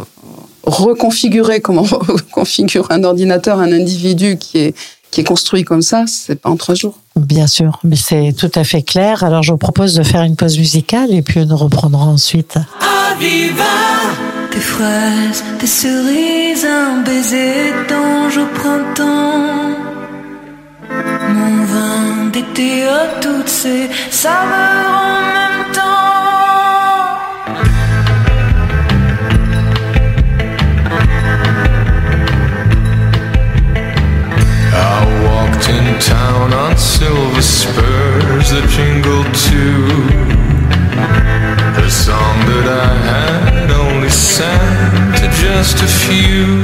reconfigurer 0.65 1.61
comment 1.63 1.87
on 1.91 2.17
configure 2.33 2.87
un 2.91 3.05
ordinateur, 3.05 3.59
un 3.59 3.73
individu 3.73 4.39
qui 4.39 4.59
est 4.59 4.75
qui 5.15 5.21
est 5.21 5.25
construit 5.25 5.63
comme 5.63 5.81
ça, 5.81 6.07
c'est 6.09 6.35
pas 6.35 6.51
en 6.51 6.57
trois 6.57 6.75
jours. 6.75 6.99
Bien 7.15 7.47
sûr, 7.47 7.79
mais 7.85 7.95
c'est 7.95 8.35
tout 8.37 8.51
à 8.57 8.65
fait 8.65 8.83
clair. 8.83 9.23
Alors 9.23 9.45
je 9.45 9.53
vous 9.53 9.59
propose 9.59 9.95
de 9.95 10.03
faire 10.03 10.23
une 10.23 10.35
pause 10.35 10.59
musicale 10.59 11.15
et 11.15 11.23
puis 11.23 11.47
nous 11.47 11.57
reprendrons 11.57 12.11
ensuite. 12.11 12.59
Des 13.21 14.61
fraises, 14.61 15.45
des 15.61 15.67
cerises, 15.67 16.65
un 16.65 17.03
baiser 17.03 17.73
d'ange 17.89 18.39
au 18.39 18.47
printemps. 18.59 19.77
Mon 21.29 21.65
vin 21.65 22.31
d'été 22.33 22.85
toutes 23.21 23.49
ces 23.49 23.89
saveurs 24.11 25.01
en 25.01 25.44
silver 36.99 37.43
spurs 37.43 38.51
that 38.55 38.67
jingled 38.71 39.27
too. 39.49 39.83
A 41.83 41.91
song 41.91 42.37
that 42.51 42.67
I 42.71 42.95
had 43.11 43.71
only 43.71 44.09
sang 44.09 45.13
to 45.19 45.27
just 45.45 45.77
a 45.83 45.91
few. 46.07 46.63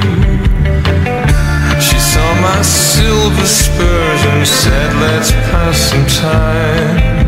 She 1.82 1.98
saw 1.98 2.28
my 2.40 2.62
silver 2.62 3.46
spurs 3.46 4.22
and 4.30 4.46
said, 4.46 4.88
Let's 5.02 5.32
pass 5.50 5.76
some 5.90 6.06
time. 6.06 7.19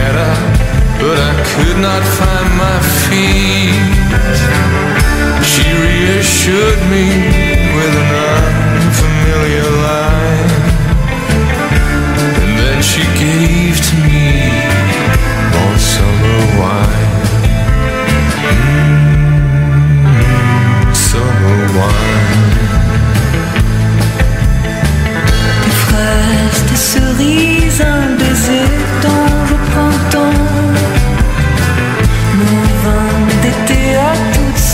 get 0.00 0.16
up, 0.16 0.42
but 1.02 1.18
I 1.30 1.32
could 1.50 1.78
not 1.88 2.02
find 2.18 2.48
my 2.64 2.78
feet. 3.04 3.96
She 5.50 5.66
reassured 5.86 6.80
me 6.92 7.06
with 7.76 7.94
an 8.02 8.10
unfamiliar 8.76 9.68
lie, 9.84 10.46
and 12.40 12.52
then 12.60 12.78
she 12.90 13.04
gave 13.24 13.76
to 13.88 13.94
me 14.08 14.28
more 15.54 15.78
summer 15.92 16.40
wine. 16.60 17.12
Mm, 20.06 20.94
summer 21.10 21.60
wine. 21.78 22.48
Des 25.64 25.76
fraises, 25.84 26.62
des 26.70 26.82
cerises, 26.90 27.80
un 27.92 28.08
baiser. 28.20 28.69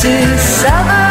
Toutes 0.06 0.38
ces 0.38 1.05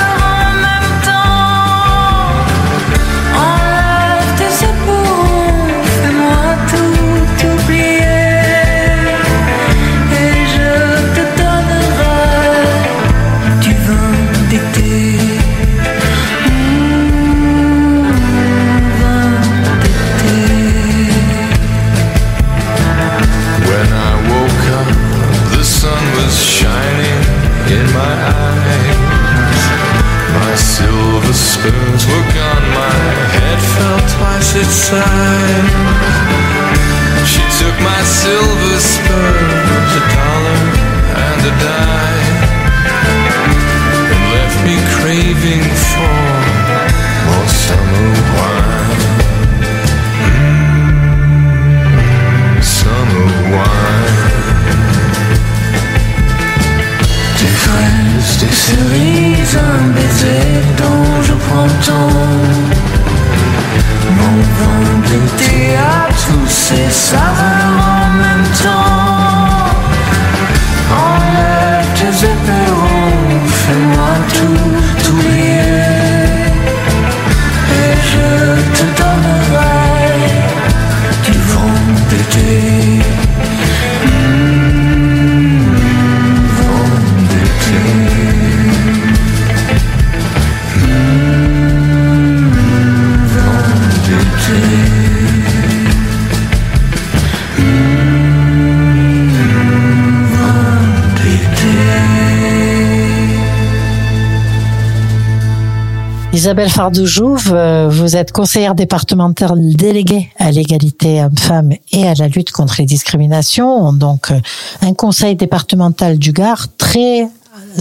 Isabelle 106.36 106.70
Fardoujouve, 106.70 107.56
vous 107.90 108.18
êtes 108.18 108.34
conseillère 108.34 108.76
départementale 108.76 109.74
déléguée 109.74 110.30
à 110.38 110.52
l'égalité 110.52 111.24
hommes-femmes 111.24 111.72
et 111.94 112.06
à 112.06 112.14
la 112.14 112.28
lutte 112.28 112.52
contre 112.52 112.76
les 112.80 112.86
discriminations. 112.86 113.94
Donc, 113.94 114.32
euh, 114.32 114.40
un 114.82 114.94
conseil 114.94 115.38
départemental 115.38 116.20
du 116.20 116.34
Gard 116.34 116.68
très 116.78 117.30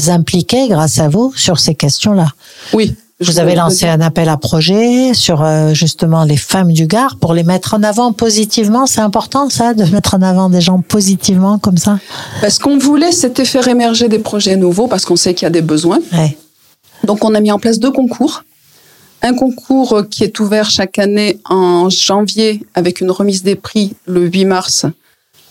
impliqué, 0.07 0.69
grâce 0.69 1.01
à 1.01 1.09
vous, 1.09 1.33
sur 1.35 1.59
ces 1.59 1.75
questions-là. 1.75 2.29
Oui. 2.73 2.95
Vous 3.19 3.41
avez 3.41 3.57
lancé 3.57 3.89
un 3.89 4.01
appel 4.01 4.29
à 4.29 4.37
projet 4.37 5.15
sur 5.15 5.43
euh, 5.43 5.75
justement 5.75 6.23
les 6.23 6.37
femmes 6.37 6.73
du 6.73 6.87
Gard 6.87 7.17
pour 7.17 7.35
les 7.35 7.43
mettre 7.43 7.75
en 7.75 7.83
avant 7.83 8.13
positivement. 8.13 8.87
C'est 8.87 9.01
important 9.01 9.51
ça, 9.51 9.75
de 9.75 9.85
mettre 9.87 10.15
en 10.15 10.23
avant 10.23 10.49
des 10.49 10.61
gens 10.61 10.81
positivement 10.81 11.59
comme 11.59 11.77
ça? 11.77 11.99
Parce 12.41 12.61
qu'on 12.61 12.79
voulait, 12.79 13.11
c'était 13.11 13.45
faire 13.45 13.67
émerger 13.67 14.09
des 14.09 14.21
projets 14.21 14.57
nouveaux 14.57 14.87
parce 14.87 15.05
qu'on 15.05 15.17
sait 15.17 15.35
qu'il 15.35 15.47
y 15.47 15.49
a 15.49 15.51
des 15.51 15.63
besoins. 15.63 15.99
Ouais. 16.13 16.37
Donc, 17.05 17.25
on 17.25 17.35
a 17.35 17.41
mis 17.41 17.53
en 17.53 17.59
place 17.59 17.79
deux 17.79 17.91
concours. 17.93 18.45
Un 19.23 19.35
concours 19.35 20.03
qui 20.11 20.23
est 20.25 20.39
ouvert 20.41 20.69
chaque 20.71 20.99
année 20.99 21.39
en 21.49 21.89
janvier 21.89 22.63
avec 22.75 23.01
une 23.01 23.11
remise 23.11 23.43
des 23.43 23.55
prix 23.55 23.95
le 24.07 24.27
8 24.27 24.45
mars 24.45 24.87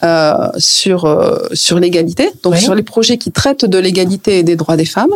euh, 0.04 0.34
sur, 0.58 1.06
euh, 1.06 1.38
sur 1.54 1.80
l'égalité, 1.80 2.30
donc 2.44 2.54
Oui. 2.54 2.62
sur 2.62 2.76
les 2.76 2.84
projets 2.84 3.18
qui 3.18 3.32
traitent 3.32 3.66
de 3.66 3.78
l'égalité 3.80 4.40
et 4.40 4.44
des 4.44 4.56
droits 4.56 4.76
des 4.78 4.86
femmes. 4.86 5.14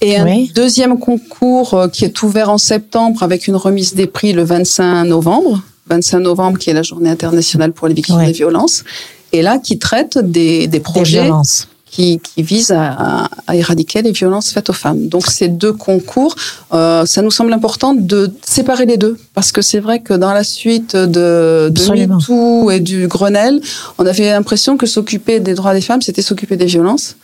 Et 0.00 0.16
un 0.18 0.24
Oui. 0.26 0.52
deuxième 0.54 0.98
concours 0.98 1.74
euh, 1.74 1.88
qui 1.88 2.04
est 2.04 2.22
ouvert 2.22 2.50
en 2.50 2.58
septembre 2.58 3.22
avec 3.22 3.46
une 3.46 3.56
remise 3.56 3.94
des 3.94 4.06
prix 4.08 4.32
le 4.34 4.42
25 4.44 5.04
novembre. 5.04 5.62
25 5.88 6.18
novembre 6.20 6.58
qui 6.58 6.70
est 6.70 6.74
la 6.74 6.82
journée 6.82 7.08
internationale 7.08 7.72
pour 7.72 7.88
les 7.88 7.94
victimes 7.94 8.16
Oui. 8.16 8.26
des 8.26 8.32
violences. 8.32 8.84
Et 9.32 9.40
là, 9.42 9.58
qui 9.58 9.78
traite 9.78 10.18
des, 10.18 10.60
des 10.60 10.66
Des 10.66 10.80
projets 10.80 11.22
violences. 11.22 11.68
Qui, 11.94 12.18
qui 12.18 12.42
vise 12.42 12.72
à, 12.72 13.28
à 13.46 13.54
éradiquer 13.54 14.02
les 14.02 14.10
violences 14.10 14.50
faites 14.50 14.68
aux 14.68 14.74
femmes. 14.84 15.06
Donc 15.06 15.28
ces 15.28 15.46
deux 15.46 15.72
concours, 15.72 16.34
euh, 16.72 17.06
ça 17.06 17.22
nous 17.22 17.30
semble 17.30 17.52
important 17.52 17.94
de 17.94 18.32
séparer 18.44 18.84
les 18.84 18.96
deux 18.96 19.16
parce 19.32 19.52
que 19.52 19.62
c'est 19.62 19.78
vrai 19.78 20.00
que 20.00 20.12
dans 20.12 20.32
la 20.32 20.42
suite 20.42 20.96
de, 20.96 21.70
de. 21.70 22.06
MeToo 22.06 22.72
et 22.72 22.80
du 22.80 23.06
Grenelle, 23.06 23.60
on 23.98 24.06
avait 24.06 24.30
l'impression 24.30 24.76
que 24.76 24.86
s'occuper 24.86 25.38
des 25.38 25.54
droits 25.54 25.72
des 25.72 25.80
femmes, 25.80 26.02
c'était 26.02 26.22
s'occuper 26.22 26.56
des 26.56 26.66
violences. 26.66 27.14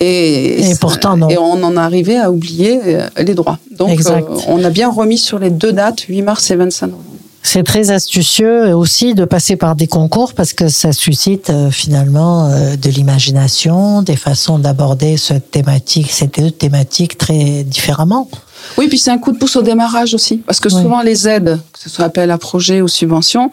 Et, 0.00 0.70
Et 0.70 0.74
pourtant, 0.80 1.18
non. 1.18 1.28
Et 1.28 1.36
on 1.36 1.62
en 1.62 1.76
arrivait 1.76 2.16
à 2.16 2.30
oublier 2.30 2.80
euh, 2.82 3.08
les 3.18 3.34
droits. 3.34 3.58
Donc 3.72 4.00
euh, 4.06 4.20
on 4.48 4.64
a 4.64 4.70
bien 4.70 4.90
remis 4.90 5.18
sur 5.18 5.38
les 5.38 5.50
deux 5.50 5.72
dates, 5.72 6.00
8 6.00 6.22
mars 6.22 6.50
et 6.50 6.56
25 6.56 6.86
novembre. 6.86 7.04
C'est 7.46 7.62
très 7.62 7.90
astucieux 7.90 8.74
aussi 8.74 9.12
de 9.14 9.26
passer 9.26 9.56
par 9.56 9.76
des 9.76 9.86
concours 9.86 10.32
parce 10.32 10.54
que 10.54 10.68
ça 10.68 10.92
suscite 10.94 11.50
euh, 11.50 11.70
finalement 11.70 12.48
euh, 12.48 12.74
de 12.76 12.88
l'imagination, 12.88 14.00
des 14.00 14.16
façons 14.16 14.58
d'aborder 14.58 15.18
cette 15.18 15.50
thématique, 15.50 16.10
ces 16.10 16.26
deux 16.26 16.50
thématiques 16.50 17.18
très 17.18 17.62
différemment. 17.62 18.28
Oui, 18.78 18.88
puis 18.88 18.98
c'est 18.98 19.10
un 19.10 19.18
coup 19.18 19.30
de 19.30 19.36
pouce 19.36 19.56
au 19.56 19.62
démarrage 19.62 20.14
aussi, 20.14 20.38
parce 20.38 20.58
que 20.58 20.68
Oui. 20.74 20.82
souvent 20.82 21.02
les 21.02 21.28
aides, 21.28 21.60
que 21.74 21.78
ce 21.78 21.90
soit 21.90 22.06
appel 22.06 22.30
à 22.30 22.38
projet 22.38 22.80
ou 22.80 22.88
subvention, 22.88 23.50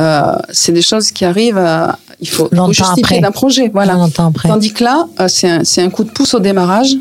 euh, 0.00 0.32
c'est 0.52 0.72
des 0.72 0.82
choses 0.82 1.12
qui 1.12 1.24
arrivent 1.24 1.58
à, 1.58 1.96
il 2.20 2.28
faut, 2.28 2.48
il 2.50 2.56
faut 2.56 2.56
Longtemps 2.56 2.72
justifier 2.72 3.02
après. 3.04 3.20
d'un 3.20 3.30
projet, 3.30 3.68
voilà. 3.72 3.96
Tandis 4.42 4.72
que 4.72 4.82
là, 4.82 5.06
euh, 5.20 5.28
c'est 5.28 5.48
un, 5.48 5.64
c'est 5.64 5.80
un 5.82 5.90
coup 5.90 6.02
de 6.02 6.10
pouce 6.10 6.34
au 6.34 6.40
démarrage. 6.40 6.96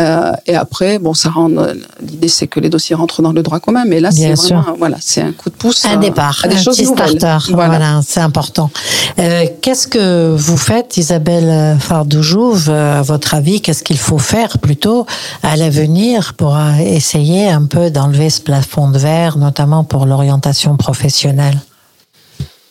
Euh, 0.00 0.32
et 0.46 0.54
après, 0.56 0.98
bon, 0.98 1.14
ça 1.14 1.30
rend. 1.30 1.50
euh, 1.56 1.74
L'idée, 2.00 2.28
c'est 2.28 2.46
que 2.48 2.58
les 2.60 2.68
dossiers 2.68 2.96
rentrent 2.96 3.22
dans 3.22 3.32
le 3.32 3.42
droit 3.42 3.60
commun, 3.60 3.84
mais 3.86 4.00
là, 4.00 4.10
c'est 4.10 4.34
vraiment, 4.34 4.62
sûr. 4.64 4.74
voilà, 4.78 4.96
c'est 5.00 5.20
un 5.22 5.32
coup 5.32 5.50
de 5.50 5.54
pouce 5.54 5.84
Un 5.84 5.94
euh, 5.96 6.00
départ, 6.00 6.40
à 6.44 6.48
des 6.48 6.56
un 6.56 6.62
choses 6.62 6.76
petit 6.76 6.86
nouvelles. 6.86 7.16
starter. 7.18 7.52
Voilà, 7.52 8.00
c'est 8.06 8.20
important. 8.20 8.70
Euh, 9.18 9.44
qu'est-ce 9.62 9.86
que 9.86 10.34
vous 10.36 10.56
faites, 10.56 10.96
Isabelle 10.96 11.78
Fardoujouve, 11.78 12.68
euh, 12.70 12.98
à 12.98 13.02
votre 13.02 13.34
avis 13.34 13.60
Qu'est-ce 13.60 13.82
qu'il 13.84 13.98
faut 13.98 14.18
faire 14.18 14.58
plutôt 14.58 15.06
à 15.42 15.56
l'avenir 15.56 16.34
pour 16.34 16.56
euh, 16.56 16.72
essayer 16.78 17.48
un 17.48 17.66
peu 17.66 17.90
d'enlever 17.90 18.30
ce 18.30 18.40
plafond 18.40 18.90
de 18.90 18.98
verre, 18.98 19.38
notamment 19.38 19.84
pour 19.84 20.06
l'orientation 20.06 20.76
professionnelle? 20.76 21.58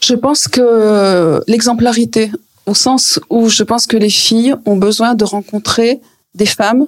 Je 0.02 0.16
pense 0.16 0.50
que 0.50 1.42
l'exemplarité, 1.48 2.30
au 2.66 2.74
sens 2.74 3.20
où 3.30 3.48
je 3.48 3.64
pense 3.64 3.88
que 3.88 3.96
les 3.96 4.10
filles 4.10 4.54
ont 4.66 4.76
besoin 4.76 5.16
de 5.16 5.24
rencontrer 5.24 6.02
des 6.36 6.46
femmes 6.46 6.88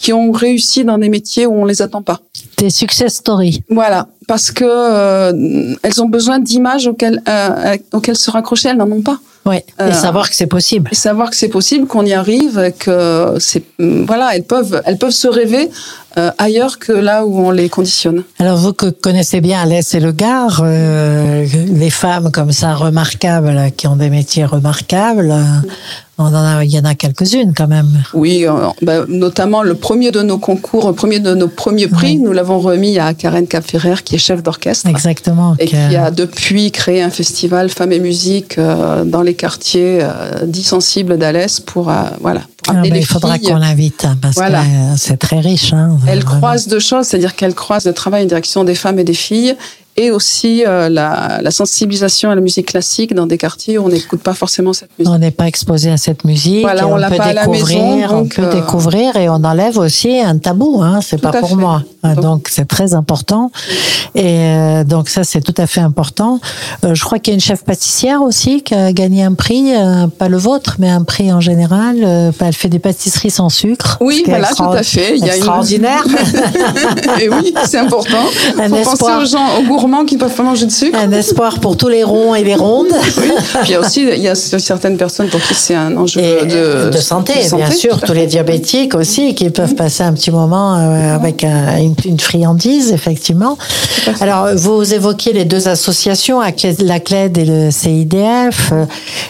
qui 0.00 0.14
ont 0.14 0.32
réussi 0.32 0.82
dans 0.84 0.96
des 0.96 1.10
métiers 1.10 1.46
où 1.46 1.54
on 1.54 1.66
les 1.66 1.82
attend 1.82 2.00
pas. 2.02 2.20
Des 2.56 2.70
success 2.70 3.16
stories. 3.16 3.62
Voilà, 3.68 4.08
parce 4.26 4.50
que 4.50 4.64
euh, 4.66 5.74
elles 5.82 6.02
ont 6.02 6.08
besoin 6.08 6.38
d'images 6.38 6.86
auxquelles, 6.86 7.22
euh, 7.28 7.76
auxquelles 7.92 8.16
se 8.16 8.30
raccrocher, 8.30 8.70
elles 8.70 8.78
n'en 8.78 8.90
ont 8.90 9.02
pas. 9.02 9.18
Oui, 9.46 9.56
Euh, 9.80 9.90
et 9.90 9.94
savoir 9.94 10.28
que 10.28 10.36
c'est 10.36 10.46
possible. 10.46 10.88
Et 10.92 10.94
savoir 10.94 11.30
que 11.30 11.36
c'est 11.36 11.48
possible, 11.48 11.86
qu'on 11.86 12.04
y 12.04 12.12
arrive, 12.12 12.72
que 12.78 13.36
c'est 13.38 13.62
voilà, 13.78 14.36
elles 14.36 14.44
peuvent, 14.44 14.82
elles 14.84 14.98
peuvent 14.98 15.10
se 15.10 15.28
rêver 15.28 15.70
euh, 16.18 16.30
ailleurs 16.38 16.78
que 16.78 16.92
là 16.92 17.24
où 17.24 17.38
on 17.38 17.50
les 17.50 17.68
conditionne. 17.68 18.24
Alors 18.38 18.56
vous 18.58 18.72
que 18.72 18.86
connaissez 18.90 19.40
bien 19.40 19.60
Alès 19.60 19.94
et 19.94 20.00
le 20.00 20.12
Gard, 20.12 20.60
euh, 20.64 21.46
les 21.72 21.90
femmes 21.90 22.30
comme 22.32 22.52
ça 22.52 22.74
remarquables, 22.74 23.70
qui 23.76 23.86
ont 23.86 23.96
des 23.96 24.10
métiers 24.10 24.44
remarquables, 24.44 25.32
on 26.18 26.24
en 26.24 26.34
a, 26.34 26.64
il 26.64 26.70
y 26.70 26.78
en 26.78 26.84
a 26.84 26.94
quelques-unes 26.94 27.54
quand 27.56 27.68
même. 27.68 28.02
Oui, 28.12 28.44
euh, 28.46 28.52
bah, 28.82 29.04
notamment 29.08 29.62
le 29.62 29.74
premier 29.74 30.10
de 30.10 30.20
nos 30.20 30.36
concours, 30.38 30.88
le 30.88 30.94
premier 30.94 31.18
de 31.18 31.34
nos 31.34 31.48
premiers 31.48 31.86
prix, 31.88 32.12
Oui. 32.12 32.18
nous 32.18 32.32
l'avons 32.32 32.58
remis 32.58 32.98
à 32.98 33.14
Karen 33.14 33.46
Capferrer, 33.46 34.02
qui 34.04 34.16
est 34.16 34.18
chef 34.18 34.42
d'orchestre. 34.42 34.86
Exactement. 34.88 35.54
Et 35.58 35.66
que- 35.66 35.88
qui 35.88 35.96
a 35.96 36.10
depuis 36.10 36.72
créé 36.72 37.02
un 37.02 37.08
festival 37.10 37.70
Femmes 37.70 37.92
et 37.92 38.00
Musique 38.00 38.58
euh, 38.58 39.04
dans 39.04 39.22
les 39.22 39.34
quartiers 39.34 40.00
euh, 40.02 40.44
dits 40.44 40.62
sensibles 40.62 41.16
d'Alès 41.16 41.60
pour, 41.60 41.90
voilà, 42.20 42.42
pour 42.62 42.74
Ah, 42.74 42.78
amener 42.78 42.90
ben, 42.90 42.94
les 42.96 43.00
il 43.00 43.06
faudra 43.06 43.38
qu'on 43.38 43.56
l'invite 43.56 44.04
hein, 44.04 44.18
parce 44.20 44.34
Voilà. 44.36 44.62
que 44.62 44.66
euh, 44.66 44.94
c'est 44.96 45.16
très 45.16 45.40
riche. 45.40 45.72
Hein, 45.72 45.96
Elle 46.06 46.24
croise 46.24 46.66
deux 46.68 46.78
choses, 46.80 47.06
c'est-à-dire 47.06 47.34
qu'elle 47.36 47.54
croise 47.54 47.86
le 47.86 47.92
travail 47.92 48.24
en 48.24 48.26
direction 48.26 48.64
des 48.64 48.74
femmes 48.74 48.98
et 48.98 49.04
des 49.04 49.14
filles 49.14 49.56
et 49.96 50.10
aussi 50.10 50.64
euh, 50.66 50.88
la, 50.88 51.40
la 51.42 51.50
sensibilisation 51.50 52.30
à 52.30 52.34
la 52.34 52.40
musique 52.40 52.66
classique 52.66 53.14
dans 53.14 53.26
des 53.26 53.36
quartiers 53.36 53.76
où 53.76 53.84
on 53.86 53.88
n'écoute 53.88 54.20
pas 54.22 54.34
forcément 54.34 54.72
cette 54.72 54.90
musique. 54.98 55.12
On 55.12 55.18
n'est 55.18 55.32
pas 55.32 55.46
exposé 55.48 55.90
à 55.90 55.96
cette 55.96 56.24
musique. 56.24 56.62
Voilà, 56.62 56.86
on 56.86 56.92
on, 56.92 56.96
l'a 56.96 57.10
peut 57.10 57.16
pas 57.16 57.24
à 57.24 57.32
la 57.32 57.46
découvrir, 57.46 57.96
maison, 58.12 58.16
on 58.18 58.24
peut 58.26 58.42
euh, 58.44 58.52
découvrir 58.54 59.16
et 59.16 59.28
on 59.28 59.42
enlève 59.44 59.76
aussi 59.78 60.20
un 60.20 60.38
tabou. 60.38 60.80
Hein, 60.80 61.00
c'est 61.02 61.20
pas 61.20 61.32
pour 61.32 61.50
fait. 61.50 61.54
moi. 61.56 61.82
Ah, 62.02 62.14
Donc 62.14 62.48
c'est 62.50 62.66
très 62.68 62.94
important. 62.94 63.50
Et 64.14 64.38
euh, 64.38 64.84
donc 64.84 65.08
ça 65.08 65.24
c'est 65.24 65.40
tout 65.42 65.54
à 65.58 65.66
fait 65.66 65.80
important. 65.80 66.40
Je 66.82 67.02
crois 67.04 67.18
qu'il 67.18 67.32
y 67.32 67.34
a 67.34 67.36
une 67.36 67.40
chef 67.40 67.64
pâtissière 67.64 68.22
aussi 68.22 68.62
qui 68.62 68.74
a 68.74 68.92
gagné 68.92 69.22
un 69.24 69.34
prix, 69.34 69.72
pas 70.18 70.28
le 70.28 70.38
vôtre, 70.38 70.76
mais 70.78 70.88
un 70.88 71.02
prix 71.02 71.32
en 71.32 71.40
général. 71.40 72.32
Elle 72.40 72.54
fait 72.54 72.68
des 72.68 72.78
pâtisseries 72.78 73.30
sans 73.30 73.48
sucre. 73.50 73.98
Oui, 74.00 74.22
voilà, 74.26 74.48
tout 74.56 74.62
à 74.62 74.82
fait. 74.82 75.16
Il 75.18 75.24
y 75.26 75.30
a 75.30 75.34
une- 75.34 75.40
extraordinaire. 75.40 76.04
et 77.20 77.28
oui, 77.28 77.52
c'est 77.66 77.78
important. 77.78 78.24
Un 78.58 78.68
faut 78.68 78.96
penser 78.96 79.12
aux 79.22 79.26
gens, 79.26 79.58
aux 79.58 79.64
gourmands 79.64 79.79
qui 80.06 80.14
ne 80.16 80.20
peuvent 80.20 80.34
pas 80.34 80.42
manger 80.42 80.66
de 80.66 80.70
sucre. 80.70 80.98
un 80.98 81.10
espoir 81.12 81.60
pour 81.60 81.76
tous 81.76 81.88
les 81.88 82.04
ronds 82.04 82.34
et 82.34 82.44
les 82.44 82.54
rondes. 82.54 82.92
Oui. 83.18 83.30
Puis 83.62 83.64
il 83.66 83.70
y 83.70 83.74
a 83.74 83.80
aussi 83.80 84.02
il 84.02 84.22
y 84.22 84.28
a 84.28 84.34
certaines 84.34 84.96
personnes 84.96 85.28
pour 85.28 85.40
qui 85.40 85.54
c'est 85.54 85.74
un 85.74 85.96
enjeu 85.96 86.20
de, 86.20 86.90
de, 86.90 86.98
santé, 86.98 87.32
de 87.50 87.56
bien 87.56 87.70
sûr, 87.70 88.00
tous 88.00 88.12
les 88.12 88.26
diabétiques 88.26 88.94
aussi 88.94 89.34
qui 89.34 89.48
peuvent 89.50 89.74
passer 89.74 90.02
un 90.02 90.12
petit 90.12 90.30
moment 90.30 90.76
euh, 90.76 91.14
avec 91.14 91.44
un- 91.44 91.78
une, 91.78 91.94
une 92.04 92.20
friandise, 92.20 92.92
effectivement. 92.92 93.56
Alors, 94.20 94.48
vous 94.54 94.92
évoquiez 94.94 95.32
les 95.32 95.44
deux 95.44 95.68
associations, 95.68 96.40
la 96.40 97.00
CLED 97.00 97.38
et 97.38 97.44
le 97.44 97.70
CIDF. 97.70 98.70
Euh, 98.72 98.84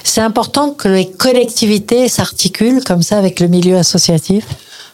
C'est 0.04 0.21
important 0.21 0.71
que 0.71 0.88
les 0.88 1.07
collectivités 1.07 2.09
s'articulent 2.09 2.83
comme 2.85 3.02
ça 3.02 3.19
avec 3.19 3.40
le 3.40 3.49
milieu 3.49 3.76
associatif? 3.76 4.45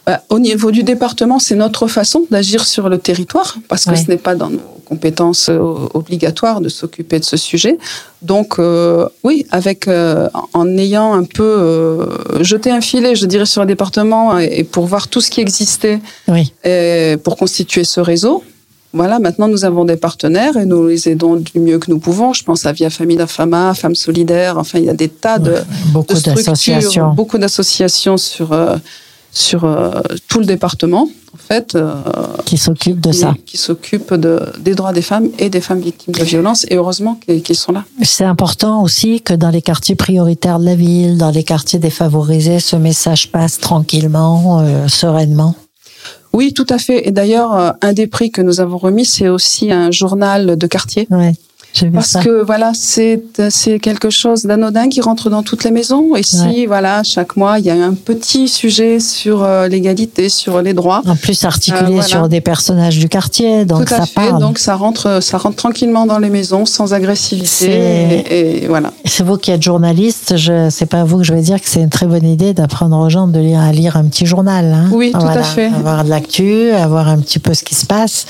Bah, 0.06 0.22
Au 0.30 0.38
niveau 0.38 0.70
du 0.70 0.82
département, 0.84 1.38
c'est 1.38 1.56
notre 1.56 1.88
façon 1.88 2.24
d'agir 2.30 2.64
sur 2.64 2.88
le 2.88 2.98
territoire, 2.98 3.56
parce 3.68 3.84
que 3.86 3.96
ce 3.96 4.06
n'est 4.08 4.16
pas 4.18 4.34
dans 4.36 4.50
nos 4.50 4.60
compétences 4.84 5.48
euh, 5.48 5.58
obligatoires 5.94 6.60
de 6.60 6.68
s'occuper 6.68 7.18
de 7.18 7.24
ce 7.24 7.36
sujet. 7.36 7.76
Donc, 8.22 8.60
euh, 8.60 9.08
oui, 9.24 9.44
avec 9.50 9.88
euh, 9.88 10.28
en 10.52 10.78
ayant 10.78 11.12
un 11.14 11.24
peu 11.24 11.42
euh, 11.42 12.06
jeté 12.44 12.70
un 12.70 12.80
filet, 12.80 13.16
je 13.16 13.26
dirais, 13.26 13.46
sur 13.46 13.62
le 13.62 13.66
département 13.66 14.38
et, 14.38 14.58
et 14.58 14.64
pour 14.64 14.86
voir 14.86 15.08
tout 15.08 15.20
ce 15.20 15.28
qui 15.30 15.40
existait 15.40 16.00
Oui. 16.28 16.52
et 16.64 17.16
pour 17.24 17.36
constituer 17.36 17.82
ce 17.82 17.98
réseau. 18.00 18.44
Voilà, 18.92 19.18
maintenant 19.18 19.48
nous 19.48 19.64
avons 19.66 19.84
des 19.84 19.96
partenaires 19.96 20.56
et 20.56 20.64
nous 20.64 20.86
les 20.86 21.08
aidons 21.08 21.34
du 21.36 21.58
mieux 21.60 21.78
que 21.78 21.90
nous 21.90 21.98
pouvons. 21.98 22.32
Je 22.32 22.44
pense 22.44 22.64
à 22.64 22.72
Via 22.72 22.88
Famille 22.88 23.18
Fama, 23.26 23.74
Femmes 23.74 23.94
Solidaires, 23.96 24.56
enfin 24.56 24.78
il 24.78 24.84
y 24.86 24.88
a 24.88 24.94
des 24.94 25.08
tas 25.10 25.38
de, 25.38 25.56
Beaucoup 25.92 26.14
d'associations. 26.14 27.12
beaucoup 27.12 27.36
d'associations 27.36 28.16
sur 28.16 28.52
euh, 28.52 28.76
sur 29.36 29.64
euh, 29.64 30.00
tout 30.28 30.40
le 30.40 30.46
département, 30.46 31.08
en 31.34 31.36
fait, 31.36 31.74
euh, 31.74 31.92
qui 32.46 32.56
s'occupent 32.56 33.00
de 33.00 33.10
qui, 33.10 33.18
ça. 33.18 33.34
qui 33.44 33.58
s'occupent 33.58 34.14
de, 34.14 34.40
des 34.60 34.74
droits 34.74 34.94
des 34.94 35.02
femmes 35.02 35.28
et 35.38 35.50
des 35.50 35.60
femmes 35.60 35.80
victimes 35.80 36.14
de 36.14 36.24
violences. 36.24 36.64
Et 36.70 36.76
heureusement 36.76 37.20
qu'ils 37.44 37.56
sont 37.56 37.72
là. 37.72 37.84
C'est 38.02 38.24
important 38.24 38.82
aussi 38.82 39.20
que 39.20 39.34
dans 39.34 39.50
les 39.50 39.60
quartiers 39.60 39.94
prioritaires 39.94 40.58
de 40.58 40.64
la 40.64 40.74
ville, 40.74 41.18
dans 41.18 41.30
les 41.30 41.44
quartiers 41.44 41.78
défavorisés, 41.78 42.60
ce 42.60 42.76
message 42.76 43.30
passe 43.30 43.58
tranquillement, 43.60 44.60
euh, 44.60 44.88
sereinement. 44.88 45.54
Oui, 46.32 46.54
tout 46.54 46.66
à 46.70 46.78
fait. 46.78 47.06
Et 47.06 47.10
d'ailleurs, 47.10 47.74
un 47.80 47.92
des 47.92 48.06
prix 48.06 48.30
que 48.30 48.40
nous 48.40 48.60
avons 48.60 48.78
remis, 48.78 49.04
c'est 49.04 49.28
aussi 49.28 49.70
un 49.70 49.90
journal 49.90 50.56
de 50.56 50.66
quartier. 50.66 51.06
Ouais, 51.10 51.34
Parce 51.92 52.08
ça. 52.08 52.22
que 52.22 52.42
voilà, 52.44 52.72
c'est 52.74 53.22
c'est 53.50 53.78
quelque 53.78 54.10
chose 54.10 54.44
d'anodin 54.44 54.88
qui 54.88 55.00
rentre 55.00 55.30
dans 55.30 55.42
toutes 55.42 55.64
les 55.64 55.70
maisons. 55.70 56.14
Et 56.16 56.22
si 56.22 56.36
Ouais. 56.40 56.66
voilà, 56.66 57.02
chaque 57.02 57.36
mois, 57.36 57.58
il 57.58 57.66
y 57.66 57.70
a 57.70 57.74
un 57.74 57.94
petit 57.94 58.48
sujet 58.48 59.00
sur 59.00 59.42
euh, 59.44 59.68
l'égalité, 59.68 60.28
sur 60.28 60.62
les 60.62 60.74
droits. 60.74 61.02
En 61.06 61.16
plus 61.16 61.44
articulé 61.44 61.82
Euh, 61.82 61.86
voilà. 61.86 62.02
sur 62.02 62.28
des 62.28 62.40
personnages 62.40 62.98
du 62.98 63.08
quartier, 63.08 63.64
donc 63.64 63.86
Tout 63.86 63.94
à 63.94 63.98
ça 63.98 64.06
fait. 64.06 64.14
parle. 64.14 64.40
Donc 64.40 64.58
ça 64.58 64.74
rentre, 64.76 65.22
ça 65.22 65.38
rentre 65.38 65.56
tranquillement 65.56 66.06
dans 66.06 66.18
les 66.18 66.30
maisons, 66.30 66.64
sans 66.66 66.92
agressivité. 66.94 68.24
Et, 68.30 68.62
et 68.64 68.66
voilà. 68.68 68.92
C'est 69.04 69.24
vous 69.24 69.36
qui 69.36 69.50
êtes 69.50 69.62
journaliste, 69.62 70.36
je 70.36 70.68
c'est 70.70 70.86
pas 70.86 71.04
vous 71.04 71.18
que 71.18 71.24
je 71.24 71.32
vais 71.34 71.40
dire 71.42 71.60
que 71.60 71.68
c'est 71.68 71.80
une 71.80 71.90
très 71.90 72.06
bonne 72.06 72.26
idée 72.26 72.54
d'apprendre 72.54 72.96
aux 72.98 73.08
gens 73.08 73.26
de 73.26 73.38
lire, 73.40 73.60
à 73.60 73.72
lire 73.72 73.96
un 73.96 74.04
petit 74.04 74.26
journal. 74.26 74.72
hein. 74.72 74.88
Oui, 74.92 75.12
tout 75.12 75.26
à 75.26 75.42
fait. 75.42 75.66
Avoir 75.66 76.04
de 76.04 76.10
l'actu, 76.10 76.70
avoir 76.70 77.08
un 77.08 77.18
petit 77.18 77.38
peu 77.38 77.54
ce 77.54 77.62
qui 77.64 77.74
se 77.74 77.86
passe. 77.86 78.26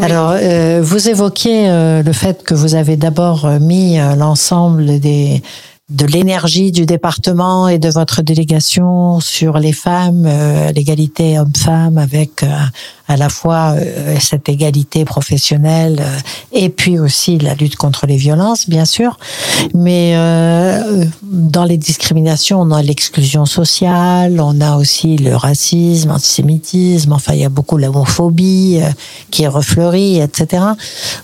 Alors, 0.00 0.34
euh, 0.34 0.80
vous 0.82 1.08
évoquiez 1.08 1.68
le 2.04 2.12
fait 2.12 2.42
que 2.42 2.54
vous 2.54 2.74
avez 2.74 2.77
d'abord 2.96 3.44
euh, 3.44 3.58
mis 3.58 3.98
euh, 3.98 4.14
l'ensemble 4.14 5.00
des 5.00 5.42
de 5.88 6.04
l'énergie 6.04 6.70
du 6.70 6.84
département 6.84 7.66
et 7.66 7.78
de 7.78 7.88
votre 7.88 8.20
délégation 8.20 9.20
sur 9.20 9.58
les 9.58 9.72
femmes, 9.72 10.24
euh, 10.26 10.70
l'égalité 10.72 11.38
homme-femme 11.38 11.96
avec 11.96 12.42
euh, 12.42 12.48
à 13.08 13.16
la 13.16 13.30
fois 13.30 13.72
euh, 13.74 14.16
cette 14.20 14.50
égalité 14.50 15.06
professionnelle 15.06 16.02
et 16.52 16.68
puis 16.68 16.98
aussi 16.98 17.38
la 17.38 17.54
lutte 17.54 17.76
contre 17.76 18.06
les 18.06 18.18
violences, 18.18 18.68
bien 18.68 18.84
sûr. 18.84 19.18
Mais 19.74 20.14
dans 21.22 21.64
les 21.64 21.78
discriminations, 21.78 22.60
on 22.60 22.70
a 22.70 22.82
l'exclusion 22.82 23.46
sociale, 23.46 24.40
on 24.40 24.60
a 24.60 24.76
aussi 24.76 25.16
le 25.16 25.34
racisme, 25.36 26.10
l'antisémitisme, 26.10 27.12
enfin 27.12 27.32
il 27.32 27.40
y 27.40 27.44
a 27.44 27.48
beaucoup 27.48 27.78
l'homophobie 27.78 28.80
qui 29.30 29.44
est 29.44 29.48
refleurie, 29.48 30.20
etc. 30.20 30.62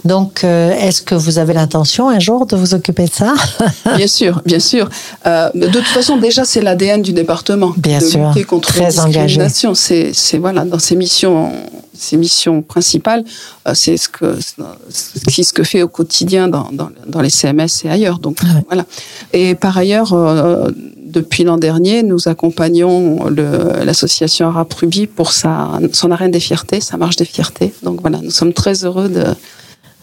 Donc, 0.04 0.44
est-ce 0.44 1.02
que 1.02 1.14
vous 1.14 1.38
avez 1.38 1.52
l'intention 1.52 2.08
un 2.08 2.18
jour 2.18 2.46
de 2.46 2.56
vous 2.56 2.74
occuper 2.74 3.04
de 3.04 3.12
ça? 3.12 3.34
Bien 3.96 4.08
sûr, 4.08 4.40
sûr. 4.58 4.88
Euh, 5.26 5.50
de 5.54 5.66
toute 5.68 5.84
façon, 5.84 6.16
déjà, 6.16 6.44
c'est 6.44 6.60
l'ADN 6.60 7.02
du 7.02 7.12
département. 7.12 7.72
Bien 7.76 7.98
de 7.98 8.04
sûr, 8.04 8.28
lutter 8.28 8.44
contre 8.44 8.68
très 8.72 8.86
discriminations. 8.88 9.74
C'est, 9.74 10.12
c'est 10.12 10.38
voilà, 10.38 10.64
dans 10.64 10.78
ses 10.78 10.96
missions, 10.96 11.52
ses 11.96 12.16
missions 12.16 12.62
principales, 12.62 13.24
euh, 13.68 13.72
c'est 13.74 13.96
ce 13.96 14.08
que, 14.08 14.36
c'est 14.90 15.42
ce 15.42 15.52
que 15.52 15.62
fait 15.62 15.82
au 15.82 15.88
quotidien 15.88 16.48
dans, 16.48 16.68
dans, 16.72 16.90
dans 17.06 17.20
les 17.20 17.30
CMS 17.30 17.84
et 17.84 17.90
ailleurs. 17.90 18.18
Donc 18.18 18.38
Ouais. 18.42 18.62
voilà. 18.66 18.84
Et 19.32 19.54
par 19.54 19.76
ailleurs, 19.78 20.12
euh, 20.12 20.68
depuis 21.06 21.44
l'an 21.44 21.56
dernier, 21.58 22.02
nous 22.02 22.28
accompagnons 22.28 23.28
l'association 23.84 24.48
Arabe 24.48 24.72
Ruby 24.72 25.06
pour 25.06 25.32
sa, 25.32 25.78
son 25.92 26.10
arène 26.10 26.32
des 26.32 26.40
fiertés, 26.40 26.80
sa 26.80 26.96
marche 26.96 27.16
des 27.16 27.24
fiertés. 27.24 27.72
Donc 27.82 28.00
voilà, 28.00 28.18
nous 28.22 28.32
sommes 28.32 28.52
très 28.52 28.84
heureux 28.84 29.08
de, 29.08 29.24